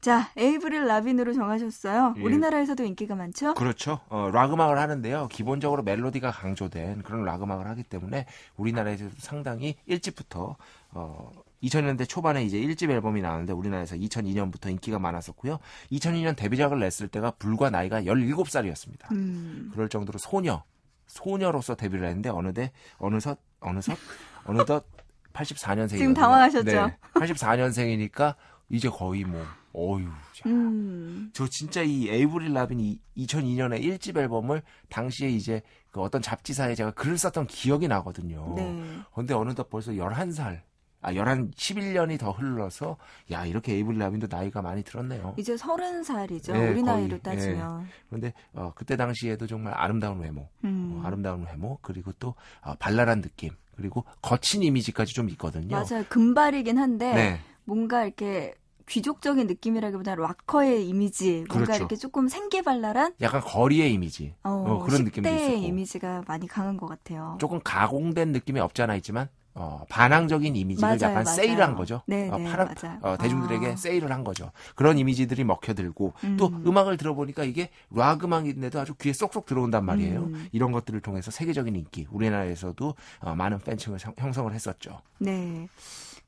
[0.00, 2.14] 자 에이브릴 라빈으로 정하셨어요.
[2.16, 2.22] 예.
[2.22, 3.54] 우리나라에서도 인기가 많죠.
[3.54, 4.00] 그렇죠.
[4.08, 5.28] 어, 락 음악을 하는데요.
[5.28, 10.56] 기본적으로 멜로디가 강조된 그런 락 음악을 하기 때문에 우리나라에서도 상당히 일찍부터
[10.92, 11.30] 어
[11.62, 15.58] 2000년대 초반에 이제 1집 앨범이 나왔는데 우리나라에서 2002년부터 인기가 많았었고요.
[15.92, 19.12] 2002년 데뷔작을 냈을 때가 불과 나이가 17살이었습니다.
[19.12, 20.62] 음, 그럴 정도로 소녀,
[21.06, 23.98] 소녀로서 데뷔를 했는데 어느덧 어느덧 어느덧
[24.46, 24.86] 어느덧
[25.34, 25.98] 84년생이거든요.
[25.98, 26.90] 지금 당황하셨죠?
[27.14, 28.34] 84년생이니까
[28.70, 30.08] 이제 거의 뭐 어유.
[30.46, 36.92] 음, 저 진짜 이 에이브릴 라빈이 2002년에 1집 앨범을 당시에 이제 그 어떤 잡지사에 제가
[36.92, 38.54] 글을 썼던 기억이 나거든요.
[38.56, 38.98] 네.
[39.14, 40.62] 근데 어느덧 벌써 11살,
[41.02, 42.96] 아, 11, 11년이 더 흘러서,
[43.32, 45.34] 야, 이렇게 에이브릴 라빈도 나이가 많이 들었네요.
[45.38, 46.52] 이제 서른 살이죠.
[46.52, 47.88] 네, 우리 거의, 나이로 따지면.
[48.08, 50.94] 그런데, 어, 그때 당시에도 정말 아름다운 외모, 음.
[50.94, 55.76] 어, 아름다운 외모, 그리고 또, 어, 발랄한 느낌, 그리고 거친 이미지까지 좀 있거든요.
[55.76, 56.04] 맞아요.
[56.08, 57.40] 금발이긴 한데 네.
[57.64, 58.54] 뭔가 이렇게
[58.90, 61.74] 귀족적인 느낌이라기보다 락커의 이미지, 뭔가 그렇죠.
[61.76, 66.76] 이렇게 조금 생기발랄한 약간 거리의 이미지 어, 어, 그런 느낌도 10대의 있었고 이미지가 많이 강한
[66.76, 67.36] 것 같아요.
[67.40, 71.36] 조금 가공된 느낌이 없지 않아 있지만 어, 반항적인 이미지를 맞아요, 약간 맞아요.
[71.36, 72.02] 세일한 거죠.
[72.06, 72.98] 네, 어, 네, 파란- 맞아요.
[73.02, 73.76] 어, 대중들에게 아.
[73.76, 74.50] 세일을 한 거죠.
[74.74, 76.64] 그런 이미지들이 먹혀들고 또 음.
[76.66, 80.20] 음악을 들어보니까 이게 락 음악인데도 아주 귀에 쏙쏙 들어온단 말이에요.
[80.20, 80.48] 음.
[80.52, 85.00] 이런 것들을 통해서 세계적인 인기, 우리나라에서도 어, 많은 팬층을 형- 형성을 했었죠.
[85.18, 85.68] 네.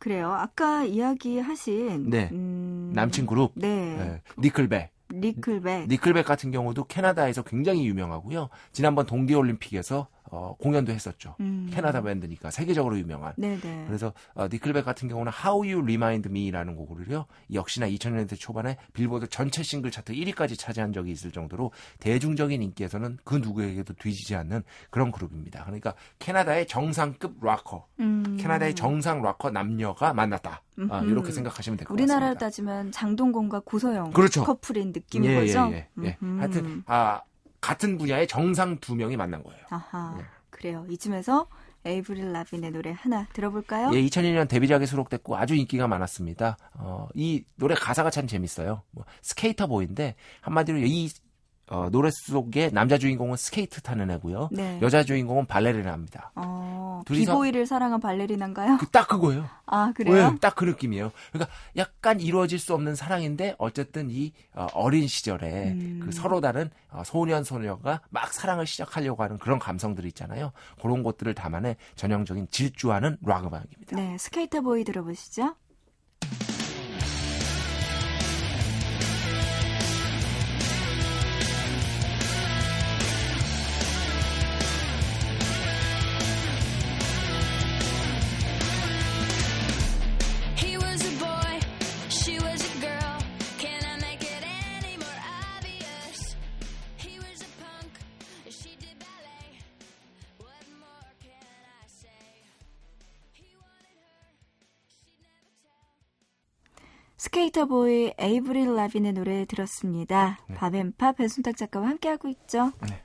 [0.03, 0.33] 그래요.
[0.33, 2.29] 아까 이야기하신 네.
[2.33, 3.69] 음, 남친 그룹 네.
[3.69, 4.91] 예, 니클백.
[5.15, 5.87] 니클백.
[5.87, 8.49] 니클백 같은 경우도 캐나다에서 굉장히 유명하고요.
[8.73, 11.37] 지난번 동계 올림픽에서 어, 공연도 했었죠.
[11.41, 11.71] 음.
[11.73, 13.35] 캐나다 밴드니까 세계적으로 유명한.
[13.37, 13.85] 네네.
[13.87, 17.27] 그래서 어, 니클백 같은 경우는 How You Remind Me라는 곡을요.
[17.53, 23.37] 역시나 2000년대 초반에 빌보드 전체 싱글 차트 1위까지 차지한 적이 있을 정도로 대중적인 인기에서는 그
[23.37, 25.65] 누구에게도 뒤지지 않는 그런 그룹입니다.
[25.65, 28.37] 그러니까 캐나다의 정상급 락커, 음.
[28.39, 30.63] 캐나다의 정상 락커 남녀가 만났다.
[30.89, 31.01] 아.
[31.03, 32.47] 이렇게 생각하시면 될것 우리나라로 같습니다.
[32.47, 34.43] 따지면 장동건과 고소영 그렇죠.
[34.45, 35.69] 커플인 느낌인 예, 거죠.
[35.73, 36.19] 예, 예, 예.
[36.39, 37.21] 하여튼 아,
[37.63, 39.63] 같은 분야의 정상 두 명이 만난 거예요.
[39.71, 40.17] 아하.
[40.19, 40.25] 예.
[40.51, 40.85] 그래요.
[40.91, 41.47] 이쯤에서
[41.85, 43.91] 에이브릴 라빈의 노래 하나 들어볼까요?
[43.95, 46.59] 예, 2001년 데뷔작에 수록됐고 아주 인기가 많았습니다.
[46.75, 48.83] 어, 이 노래 가사가 참 재밌어요.
[48.91, 51.09] 뭐, Sk8er Boi인데 한마디로 이
[51.69, 54.51] 어, 노래 속의 남자 주인공은 스케이트 타는 애고요.
[54.53, 54.79] 네.
[54.83, 56.33] 여자 주인공은 발레리나입니다.
[56.35, 56.72] 어,
[57.05, 58.79] 둘이서- 비보이를 사랑한 발레리나인가요?
[58.79, 59.49] 그, 딱 그거예요.
[59.67, 60.31] 아, 그래요?
[60.33, 61.13] 네, 딱그 느낌이에요.
[61.33, 66.01] 그러니까 약간 이루어질 수 없는 사랑인데 어쨌든 이 어, 린 시절에 음.
[66.05, 70.53] 그 서로 다른 어, 소년 소녀가 막 사랑을 시작하려고 하는 그런 감성들이 있잖아요.
[70.81, 73.97] 그런 것들을 담아내 전형적인 질주하는 락 음악입니다.
[73.97, 75.55] 네, 스케이터 보이 들어보시죠.
[107.33, 110.39] Sk8er Boi 에이브릴 라빈의 노래 들었습니다.
[110.55, 112.73] 밥 and 팝 배순탁 작가와 함께하고 있죠.
[112.87, 113.01] 네.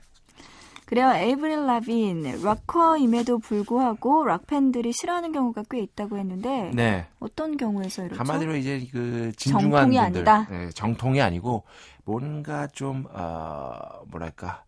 [0.84, 1.10] 그래요.
[1.14, 7.06] 에이브릴 라빈 락커임에도 불구하고 락 팬들이 싫어하는 경우가 꽤 있다고 했는데 네.
[7.20, 8.18] 어떤 경우에서 이렇죠?
[8.20, 10.46] 한마디로 이제 그 진중한 정통이 분들, 아니다.
[10.50, 11.64] 예, 정통이 아니고
[12.04, 14.62] 뭔가 좀 어, 뭐랄까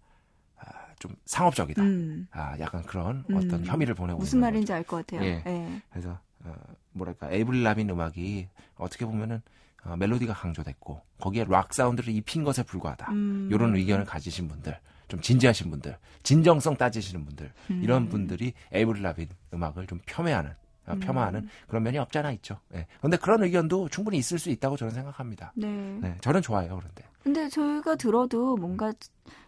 [0.59, 1.83] 아, 좀 상업적이다.
[1.83, 3.37] 음, 아, 약간 그런 음.
[3.37, 5.23] 어떤 혐의를 보내고 무슨 말인지 알 것 같아요.
[5.29, 5.43] 예.
[5.47, 5.83] 예.
[5.91, 6.55] 그래서 어,
[6.93, 9.43] 뭐랄까 에이브릴 라빈 음악이 어떻게 보면은
[9.85, 13.13] 어, 멜로디가 강조됐고 거기에 락 사운드를 입힌 것에 불과하다.
[13.13, 13.49] 음.
[13.51, 17.83] 이런 의견을 가지신 분들, 좀 진지하신 분들, 진정성 따지시는 분들 음.
[17.83, 20.51] 이런 분들이 에이브릴 라빈 음악을 좀 폄훼하는
[20.87, 21.01] 어, 음.
[21.01, 22.59] 폄하하는 그런 면이 없잖아 있죠.
[22.75, 22.87] 예.
[23.01, 25.53] 근데 그런 의견도 충분히 있을 수 있다고 저는 생각합니다.
[25.57, 25.67] 네.
[26.01, 26.77] 네, 저는 좋아해요.
[26.77, 28.93] 그런데 근데 저희가 들어도 뭔가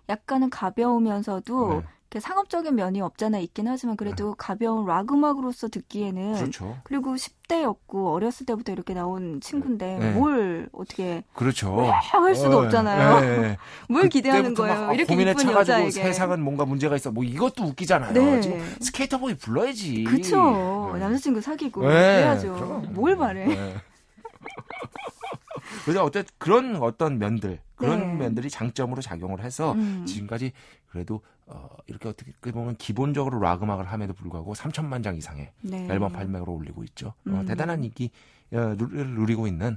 [0.09, 1.83] 약간은 가벼우면서도 네.
[2.21, 6.77] 상업적인 면이 없잖아 있긴 하지만 그래도 가벼운 락 음악으로서 듣기에는 그렇죠.
[6.85, 10.11] 그리고 10대였고 어렸을 때부터 이렇게 나온 친구인데 네.
[10.13, 11.91] 뭘 어떻게 그렇죠.
[11.91, 13.25] 할 수도 어, 없잖아요.
[13.25, 13.59] 예, 예.
[13.89, 14.87] 뭘 기대하는 거예요?
[14.87, 15.91] 막 이렇게 고민에 차가지고 여자에게.
[15.91, 17.11] 세상은 뭔가 문제가 있어.
[17.11, 18.13] 뭐 이것도 웃기잖아요.
[18.13, 18.41] 네.
[18.41, 20.05] 지금 스케이터보이 불러야지.
[20.05, 20.91] 그쵸.
[20.95, 21.01] 네.
[21.01, 22.55] 남자친구 사귀고 네, 해야죠.
[22.55, 22.89] 그럼.
[22.93, 23.47] 뭘 바래?
[23.47, 23.75] 네.
[25.85, 28.07] 그래서 어쨌든 그런 어떤 면들, 그런 네.
[28.25, 30.05] 면들이 장점으로 작용을 해서 음.
[30.07, 30.53] 지금까지
[30.91, 31.23] 그래도
[31.55, 35.87] 어, 이렇게 어떻게 보면 기본적으로 락 음악을 함에도 불구하고 3천만 장 이상의 네.
[35.91, 37.09] 앨범 발매를 올리고 있죠.
[37.09, 37.45] 어, 음.
[37.47, 38.11] 대단한 인기
[38.53, 39.77] 어, 누- 누리고 있는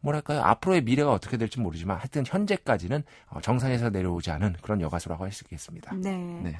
[0.00, 5.32] 뭐랄까요 앞으로의 미래가 어떻게 될지 모르지만 하여튼 현재까지는 어, 정상에서 내려오지 않은 그런 여가수라고 할
[5.32, 5.94] 수 있겠습니다.
[5.94, 6.16] 네.
[6.42, 6.56] 네.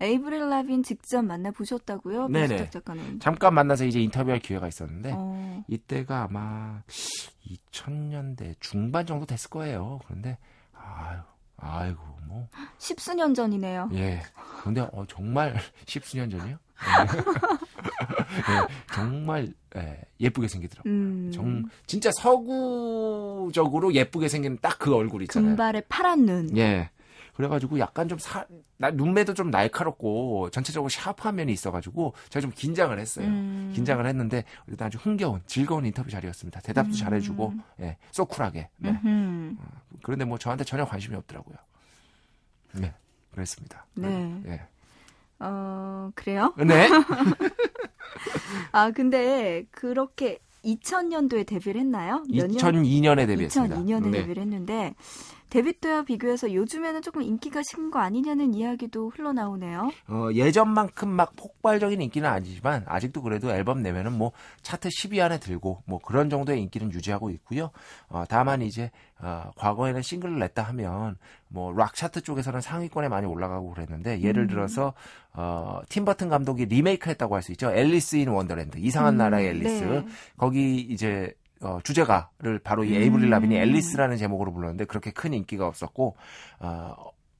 [0.00, 2.28] 에이브릴 라빈 직접 만나 보셨다고요?
[2.28, 2.68] 네네.
[2.70, 3.18] 작가는.
[3.20, 5.64] 잠깐 만나서 이제 인터뷰할 기회가 있었는데 어.
[5.68, 6.82] 이때가 아마
[7.46, 10.00] 2000년대 중반 정도 됐을 거예요.
[10.06, 10.38] 그런데
[10.74, 11.18] 아유,
[11.58, 13.90] 아이고 뭐 십수년 전이네요.
[13.94, 14.22] 예.
[14.62, 16.56] 근데 어, 정말 십수년 전이요?
[16.56, 16.58] 예.
[18.52, 20.92] 예, 정말 예, 예쁘게 생기더라고요.
[20.92, 21.30] 음.
[21.32, 25.50] 정 진짜 서구적으로 예쁘게 생기는 딱 그 얼굴 있잖아요.
[25.50, 26.56] 금발의 파란 눈.
[26.58, 26.90] 예.
[27.36, 28.46] 그래가지고 약간 좀 사,
[28.78, 33.26] 나, 눈매도 좀 날카롭고 전체적으로 샤프한 면이 있어가지고 제가 좀 긴장을 했어요.
[33.26, 33.72] 음.
[33.74, 36.60] 긴장을 했는데 일단 아주 흥겨운 즐거운 인터뷰 자리였습니다.
[36.60, 36.92] 대답도 음.
[36.92, 38.70] 잘해주고 예, 쏘쿨하게.
[38.78, 38.88] 네.
[39.04, 39.56] 음흠.
[40.02, 41.56] 그런데 뭐 저한테 전혀 관심이 없더라고요.
[42.72, 42.94] 네,
[43.32, 43.84] 그랬습니다.
[43.94, 44.42] 네.
[44.46, 44.62] 예.
[45.38, 46.54] 어, 그래요?
[46.56, 46.88] 네.
[48.72, 52.24] 아, 근데 그렇게 2000년도에 데뷔를 했나요?
[52.32, 52.56] 몇 년?
[52.56, 53.76] 2002년에 데뷔했습니다.
[53.76, 54.10] 2002년에 네.
[54.22, 54.94] 데뷔를 했는데
[55.48, 59.90] 데뷔 때와 비교해서 요즘에는 조금 인기가 식은 거 아니냐는 이야기도 흘러나오네요.
[60.08, 64.32] 어, 예전만큼 막 폭발적인 인기는 아니지만 아직도 그래도 앨범 내면은 뭐
[64.62, 67.70] 차트 10위 안에 들고 뭐 그런 정도의 인기는 유지하고 있고요.
[68.08, 71.16] 어, 다만 이제 어, 과거에는 싱글을 냈다 하면
[71.48, 74.48] 뭐 락 차트 쪽에서는 상위권에 많이 올라가고 그랬는데 예를 음.
[74.48, 74.94] 들어서
[75.32, 77.70] 어, 팀 버튼 감독이 리메이크했다고 할 수 있죠.
[77.70, 80.06] Alice in Wonderland 이상한 음, 나라의 앨리스 네.
[80.36, 83.02] 거기 이제 어, 주제가를 바로 이 음.
[83.02, 86.16] 에이브릴 라빈이 Alice라는 제목으로 불렀는데 그렇게 큰 인기가 없었고
[86.60, 86.94] 어,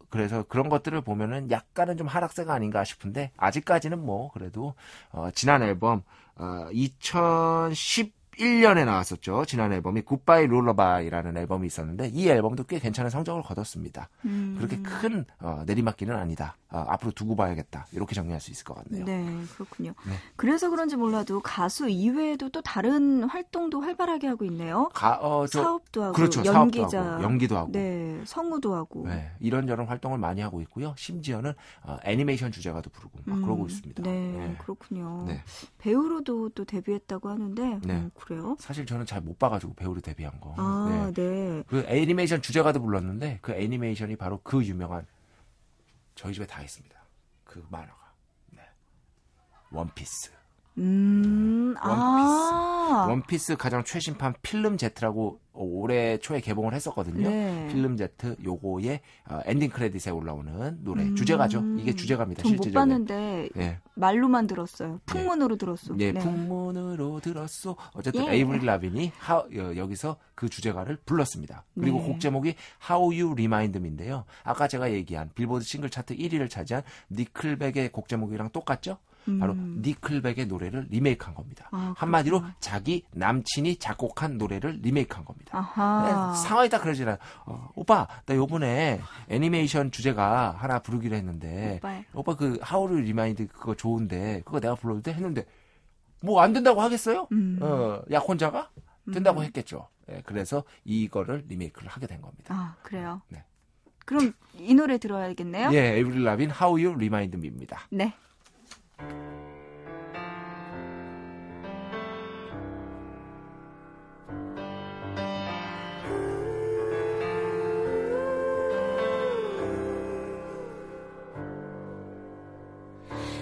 [0.08, 4.74] 그래서 그런 것들을 보면은 약간은 좀 하락세가 아닌가 싶은데 아직까지는 뭐 그래도
[5.10, 6.02] 어, 지난 앨범
[6.36, 9.44] 어, 2011년에 나왔었죠.
[9.46, 14.08] 지난 앨범이 Goodbye Lullaby라는 앨범이 있었는데 이 앨범도 꽤 괜찮은 성적을 거뒀습니다.
[14.24, 14.54] 음.
[14.56, 16.56] 그렇게 큰 어, 내리막길은 아니다.
[16.76, 17.86] 어, 앞으로 두고 봐야겠다.
[17.92, 19.04] 이렇게 정리할 수 있을 것 같네요.
[19.06, 19.94] 네, 그렇군요.
[20.06, 20.12] 네.
[20.36, 24.90] 그래서 그런지 몰라도 가수 이외에도 또 다른 활동도 활발하게 하고 있네요.
[24.92, 26.44] 가, 어, 저, 사업도 하고 그렇죠.
[26.44, 29.06] 연기자, 사업도 하고 연기도 하고 네, 성우도 하고.
[29.06, 30.94] 네, 이런저런 활동을 많이 하고 있고요.
[30.98, 34.02] 심지어는 어, 애니메이션 주제가도 부르고 막 음, 그러고 있습니다.
[34.02, 34.56] 네, 네.
[34.58, 35.24] 그렇군요.
[35.26, 35.42] 네.
[35.78, 37.94] 배우로도 또 데뷔했다고 하는데, 네.
[37.96, 38.56] 어, 그래요?
[38.60, 40.54] 사실 저는 잘 못 봐가지고 배우로 데뷔한 거.
[40.56, 41.22] 아, 네.
[41.22, 41.62] 네.
[41.66, 45.04] 그 애니메이션 주제가도 불렀는데 그 애니메이션이 바로 그 유명한
[46.16, 47.00] 저희 집에 다 있습니다.
[47.44, 48.14] 그 만화가.
[48.46, 48.68] 네.
[49.70, 50.35] 원피스.
[50.78, 53.06] 음, 아.
[53.08, 57.28] 원피스 가장 최신판 필름 제트라고 올해 초에 개봉을 했었거든요.
[57.28, 57.68] 네.
[57.68, 61.16] 필름 제트 요거의 어, 엔딩 크레딧에 올라오는 노래 음.
[61.16, 61.62] 주제가죠.
[61.78, 62.42] 이게 주제가입니다.
[62.42, 63.78] 전 못 봤는데 예.
[63.94, 65.00] 말로만 들었어요.
[65.06, 65.94] 풍문으로 들었어.
[65.98, 66.20] 예, 네.
[66.20, 67.76] 풍문으로 들었어.
[67.94, 68.34] 어쨌든 예.
[68.34, 71.64] 에이브릴 라빈이 하, 어, 여기서 그 주제가를 불렀습니다.
[71.78, 72.06] 그리고 네.
[72.06, 72.54] 곡 제목이
[72.88, 74.24] How You Remind Me인데요.
[74.44, 78.98] 아까 제가 얘기한 빌보드 싱글 차트 1위를 차지한 니클백의 곡 제목이랑 똑같죠?
[79.40, 79.82] 바로 음.
[79.84, 81.68] 니클백의 노래를 리메이크한 겁니다.
[81.72, 82.42] 아, 한마디로.
[82.60, 85.58] 자기 남친이 작곡한 노래를 리메이크한 겁니다.
[85.58, 86.32] 아하.
[86.34, 92.02] 네, 상황이 딱 그렇잖아 어, 오빠 나 요번에 애니메이션 주제가 하나 부르기로 했는데 오빠.
[92.14, 95.44] 오빠 그 How You Remind 그거 좋은데 그거 내가 불러도 돼 했는데
[96.22, 97.28] 뭐 안 된다고 하겠어요?
[97.32, 97.58] 음.
[97.60, 98.70] 어 약혼자가
[99.12, 99.44] 된다고 음.
[99.44, 99.88] 했겠죠.
[100.10, 102.54] 예, 그래서 이거를 리메이크를 하게 된 겁니다.
[102.54, 103.22] 아, 그래요.
[103.28, 103.42] 네.
[104.04, 105.70] 그럼 이 노래 들어야겠네요?
[105.72, 107.80] 예, 에이브릴 라빈 How You Remind Me입니다.
[107.90, 108.14] 네.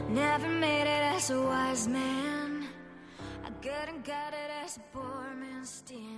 [0.08, 2.66] Never made it as a wise man.
[3.44, 6.13] I couldn't cut it as a poor man stealing.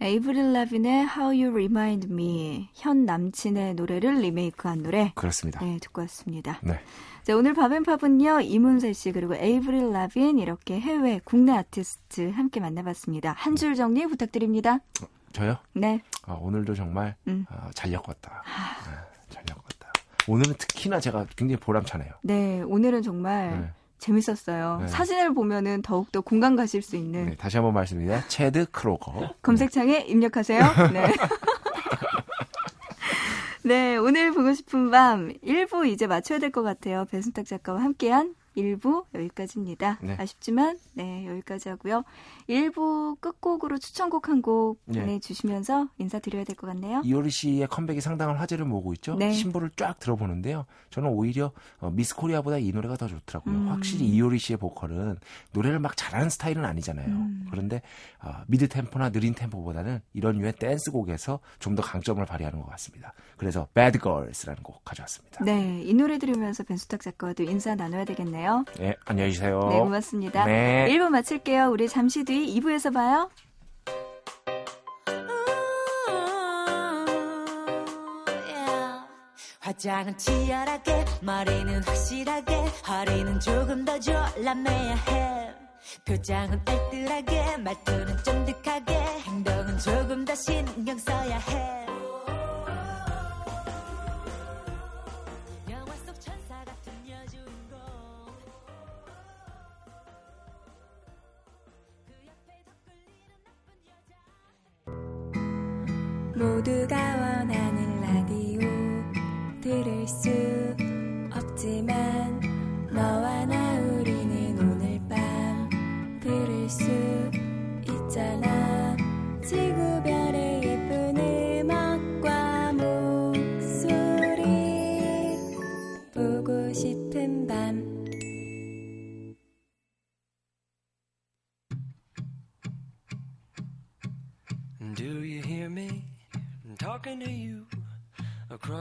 [0.00, 5.58] 에이브릴 라빈의 How You Remind Me 현 남친의 노래를 리메이크한 노래 그렇습니다.
[5.64, 6.60] 네 듣고 왔습니다.
[6.62, 6.78] 네.
[7.24, 13.34] 자 오늘 밥앤팝은요 이문세 씨 그리고 에이브릴 라빈 이렇게 해외 국내 아티스트 함께 만나봤습니다.
[13.36, 14.78] 한 줄 정리 부탁드립니다.
[15.32, 15.56] 저요?
[15.74, 16.00] 네.
[16.26, 17.44] 아, 오늘도 정말 음.
[17.50, 18.42] 아, 잘 엮었다.
[18.86, 18.94] 네,
[19.30, 19.92] 잘 엮었다.
[20.28, 22.12] 오늘은 특히나 제가 굉장히 보람차네요.
[22.22, 23.70] 네 오늘은 정말 네.
[23.98, 24.78] 재밌었어요.
[24.82, 24.88] 네.
[24.88, 28.26] 사진을 보면은 더욱더 공감 가실 수 있는 네, 다시 한번 말씀드립니다.
[28.28, 29.34] 체드 크로거.
[29.42, 30.60] 검색창에 입력하세요.
[30.92, 31.12] 네.
[33.64, 37.04] 네, 오늘 보고 싶은 밤 1부 이제 맞춰야 될 것 같아요.
[37.10, 39.98] 배순탁 작가와 함께한 1부 여기까지입니다.
[40.02, 40.16] 네.
[40.18, 42.04] 아쉽지만 네, 여기까지 하고요.
[42.48, 45.00] 1부 끝곡으로 추천곡 한곡 네.
[45.00, 47.02] 보내주시면서 인사드려야 될 것 같네요.
[47.04, 49.14] 이효리 씨의 컴백이 상당한 화제를 모으고 있죠.
[49.14, 49.32] 네.
[49.32, 50.66] 신보를 쫙 들어보는데요.
[50.90, 53.54] 저는 오히려 어, 미스 코리아보다 이 노래가 더 좋더라고요.
[53.54, 53.68] 음.
[53.68, 55.16] 확실히 이효리 씨의 보컬은
[55.52, 57.06] 노래를 막 잘하는 스타일은 아니잖아요.
[57.08, 57.46] 음.
[57.50, 57.80] 그런데
[58.20, 63.12] 어, mid 템포나 느린 템포보다는 이런 류의 댄스곡에서 좀 더 강점을 발휘하는 것 같습니다.
[63.36, 65.44] 그래서 Bad Girls라는 곡 가져왔습니다.
[65.44, 68.47] 네, 이 노래 들으면서 배순탁 작가와도 인사 나눠야 되겠네요.
[68.78, 69.68] 네, 안녕히 계세요.
[69.70, 70.44] 네, 고맙습니다.
[70.44, 70.86] 네.
[70.90, 71.70] 1부 마칠게요.
[71.70, 73.30] 우리 잠시 뒤 2부에서 봐요.
[78.46, 79.04] Yeah.
[79.60, 82.54] 화장은 치열하게 머리는 확실하게
[82.88, 85.54] 허리는 조금 더 졸라매야 해
[86.06, 91.87] 표정은 알뜰하게 말투는 쫀득하게 행동은 조금 더 신경 써야 해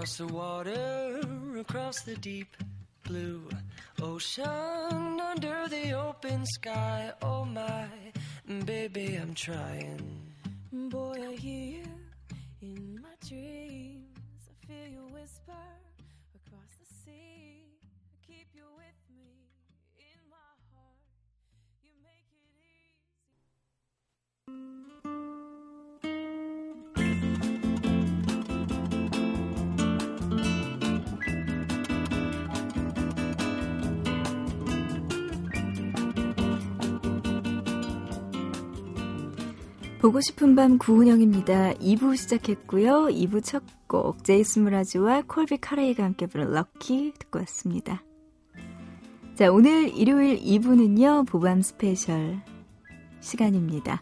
[0.08, 1.22] across the water,
[1.60, 2.56] across the deep
[3.04, 3.44] blue
[4.02, 7.12] ocean, under the open sky.
[7.22, 7.88] Oh my,
[8.66, 10.27] baby, I'm trying.
[40.08, 41.74] 보고 싶은 밤 구은영입니다.
[41.74, 43.08] 2부 시작했고요.
[43.08, 48.04] 2부 첫 곡 제이슨 므라즈와 콜비 카레이가 함께 부른 Lucky 듣고 왔습니다.
[49.36, 51.28] 자, 오늘 일요일 2부는요.
[51.28, 52.42] 보밤 스페셜
[53.20, 54.02] 시간입니다.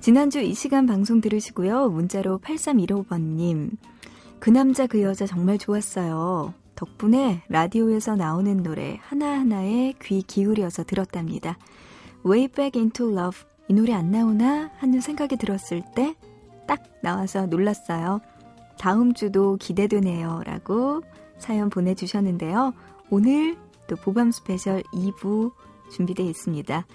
[0.00, 1.88] 지난주 이 시간 방송 들으시고요.
[1.88, 3.70] 문자로 8315번님.
[4.40, 6.52] 그 남자 그 여자 정말 좋았어요.
[6.74, 11.56] 덕분에 라디오에서 나오는 노래 하나하나에 귀 기울여서 들었답니다.
[12.26, 16.14] Way Back Into Love 이 노래 안 나오나 하는 생각이 들었을 때
[16.70, 18.20] 딱 나와서 놀랐어요.
[18.78, 20.42] 다음 주도 기대되네요.
[20.46, 21.02] 라고
[21.36, 22.74] 사연 보내주셨는데요.
[23.10, 23.56] 오늘
[23.88, 25.50] 또 보밤 스페셜 2부
[25.90, 26.86] 준비되어 있습니다.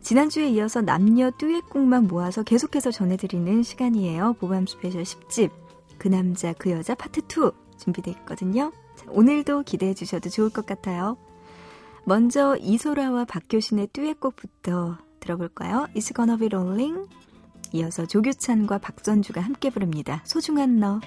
[0.00, 4.32] 지난주에 이어서 남녀 듀엣곡만 모아서 계속해서 전해드리는 시간이에요.
[4.40, 5.50] 보밤 스페셜 10집
[5.98, 8.72] 그 남자 그 여자 파트 2 준비되어 있거든요.
[8.96, 11.18] 자, 오늘도 기대해 주셔도 좋을 것 같아요.
[12.04, 15.86] 먼저 이소라와 박효신의 듀엣곡부터 들어볼까요?
[15.94, 17.08] It's gonna be rolling.
[17.72, 20.22] 이어서 조규찬과 박선주가 함께 부릅니다.
[20.24, 21.00] 소중한 너.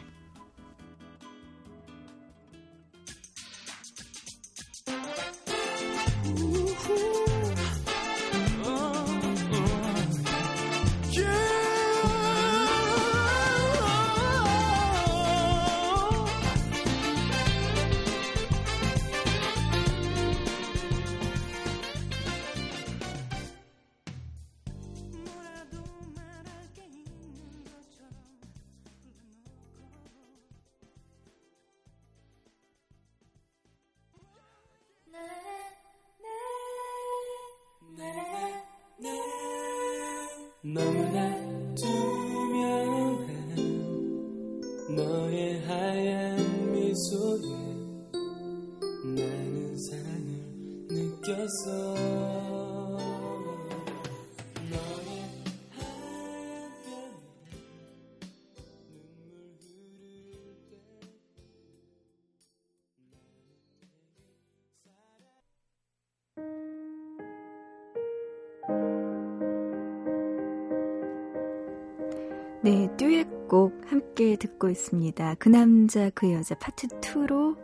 [74.62, 75.36] 듣고 있습니다.
[75.40, 77.58] 그 남자 그 여자 파트 2로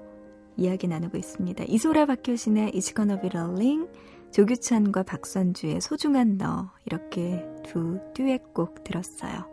[0.57, 1.65] 이야기 나누고 있습니다.
[1.67, 3.87] 이소라 박효신의 It's Gonna Be Rolling,
[4.31, 9.45] 조규찬과 박선주의 소중한 너 이렇게 두 듀엣곡 들었어요.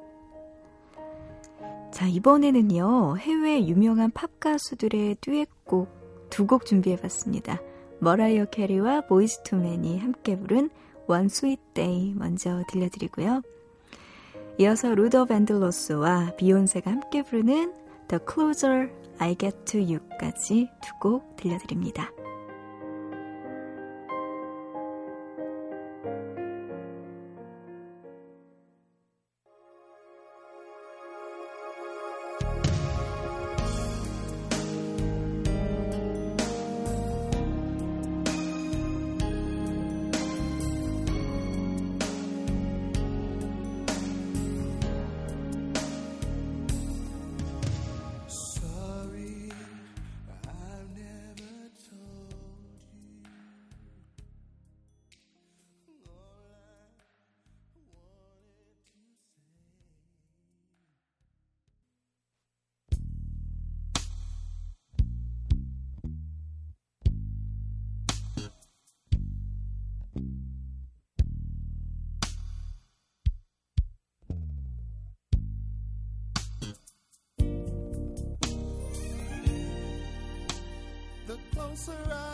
[1.93, 3.19] 자, 이번에는요.
[3.19, 7.61] 해외 유명한 팝 가수들의 듀엣곡 두 곡 준비해봤습니다.
[8.01, 10.71] 머라이어 캐리와 보이스 투맨이 함께 부른
[11.07, 13.43] One Sweet Day 먼저 들려드리고요.
[14.59, 17.73] 이어서 루더 밴들로스와 비욘세가 함께 부르는
[18.09, 18.89] The Closer
[19.19, 22.11] I Get to You까지 두 곡 들려드립니다.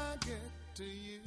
[0.00, 0.40] I get
[0.76, 1.20] to you,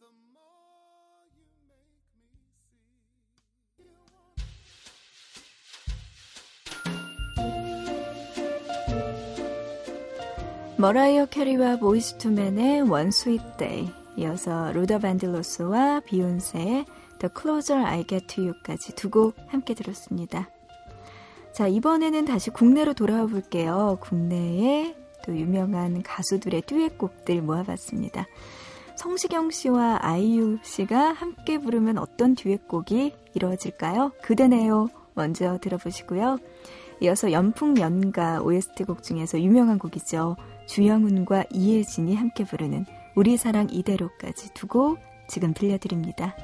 [0.00, 3.78] the more you make me see.
[3.78, 4.40] You want
[10.78, 16.84] 머라이어 캐리와 보이스 투맨의 One Sweet Day 이어서 로더 반딜로스와 비욘세의
[17.20, 20.51] The Closer I Get to You까지 두 곡 함께 들었습니다.
[21.52, 23.98] 자, 이번에는 다시 국내로 돌아와 볼게요.
[24.00, 28.26] 국내의 또 유명한 가수들의 듀엣곡들 모아봤습니다.
[28.96, 34.12] 성시경 씨와 아이유 씨가 함께 부르면 어떤 듀엣곡이 이루어질까요?
[34.22, 34.88] 그대네요.
[35.14, 36.38] 먼저 들어보시고요.
[37.02, 40.36] 이어서 연풍연가 OST 곡 중에서 유명한 곡이죠.
[40.66, 44.98] 주영훈과 이혜진이 함께 부르는 우리 사랑 이대로까지 두곡
[45.28, 46.34] 지금 들려드립니다.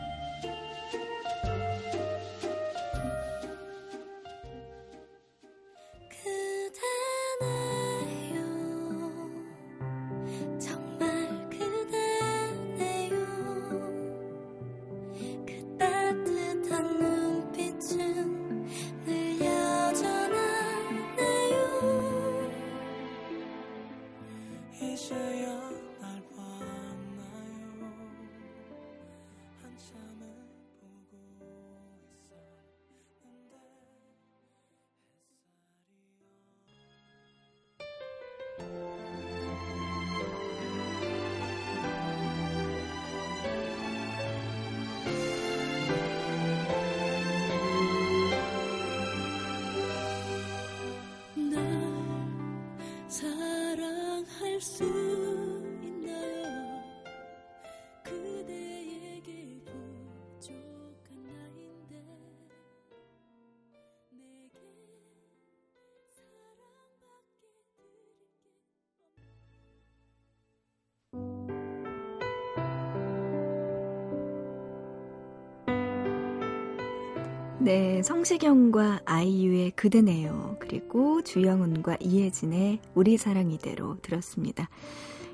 [77.61, 80.59] 네, 성시경과 아이유의 그대네요.
[80.61, 84.69] 그리고 주영훈과 이혜진의 우리 사랑 이대로 들었습니다.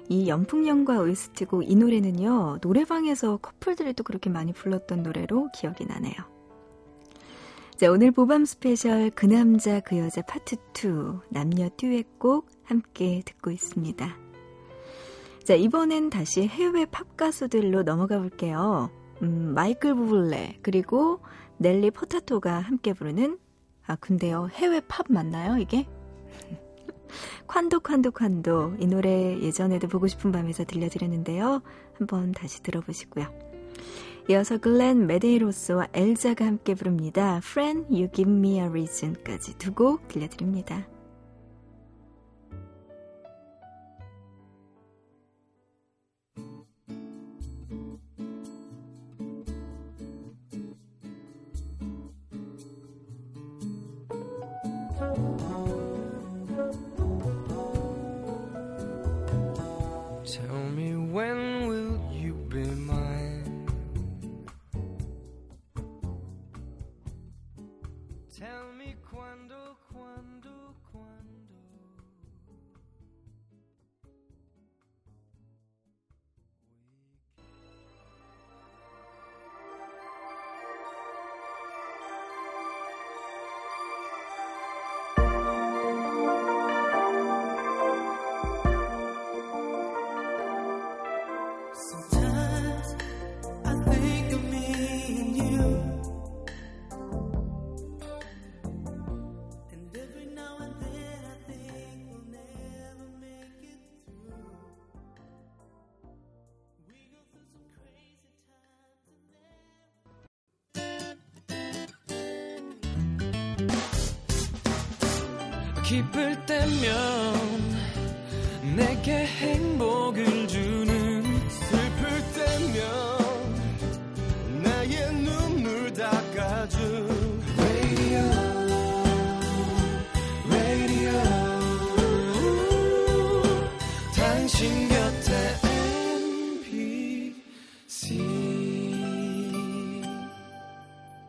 [0.09, 6.15] 이 연풍연가 OST곡 이 노래는요, 노래방에서 커플들이 또 그렇게 많이 불렀던 노래로 기억이 나네요.
[7.77, 14.17] 자, 오늘 보밤 스페셜 그 남자 그 여자 파트 2 남녀 듀엣곡 함께 듣고 있습니다.
[15.45, 18.89] 자, 이번엔 다시 해외 팝 가수들로 넘어가 볼게요.
[19.23, 21.21] 음, 마이클 부블레 그리고
[21.59, 23.39] 넬리 퍼타도가 함께 부르는
[23.87, 25.87] 아 근데요 해외 팝 맞나요 이게?
[27.47, 31.63] Quando Quando Quando 이 노래 예전에도 보고 싶은 밤에서 들려드렸는데요.
[31.97, 33.27] 한번 다시 들어보시고요.
[34.31, 37.37] 이어서 글렌 메데이로스와 엘자가 함께 부릅니다.
[37.45, 40.89] Friend You Give Me a Reason까지 두곡 들려드립니다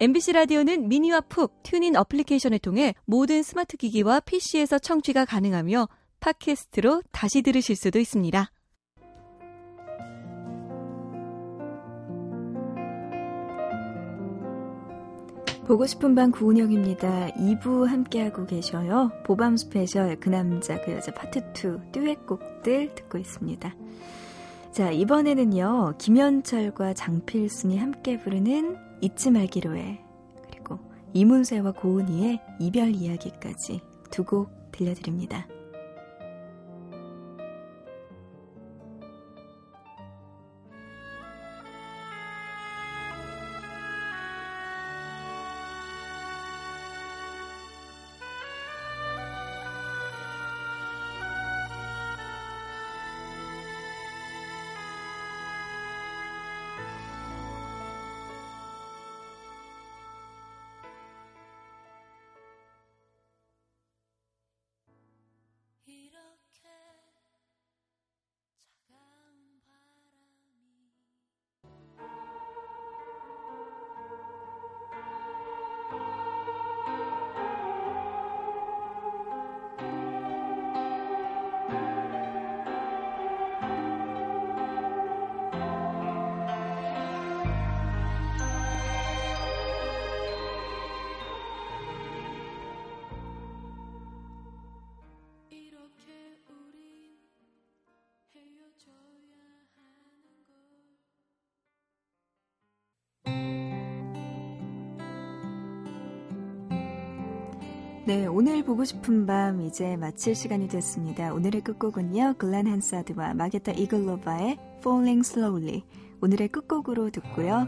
[0.06, 5.90] MBC 라디오는 미니와 푹 TuneIn 어플리케이션을 통해 모든 스마트 기기와 PC에서 청취가 가능하며
[6.20, 8.52] 팟캐스트로 다시 들으실 수도 있습니다.
[15.66, 17.30] 보고 싶은 밤 구은영입니다.
[17.30, 19.10] 2부 함께하고 계셔요.
[19.26, 23.76] 보밤 스페셜 그 남자 그 여자 파트 2 듀엣곡들 듣고 있습니다.
[24.72, 30.00] 자 이번에는요 김현철과 장필순이 함께 부르는 잊지 말기로 해
[30.50, 30.80] 그리고
[31.14, 33.82] 이문세와 고은이의 이별 이야기까지
[34.12, 35.48] 두 곡 들려드립니다.
[108.08, 111.34] 네, 오늘 보고 싶은 밤 이제 마칠 시간이 됐습니다.
[111.34, 112.36] 오늘의 끝곡은요.
[112.38, 115.84] 글렌 한사드와 마게타 이글로바의 Falling Slowly
[116.22, 117.68] 오늘의 끝곡으로 듣고요.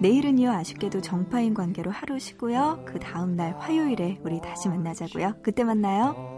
[0.00, 0.50] 내일은요.
[0.50, 2.82] 아쉽게도 정파인 관계로 하루 쉬고요.
[2.84, 5.36] 그 다음 날 화요일에 우리 다시 만나자고요.
[5.44, 6.35] 그때 만나요.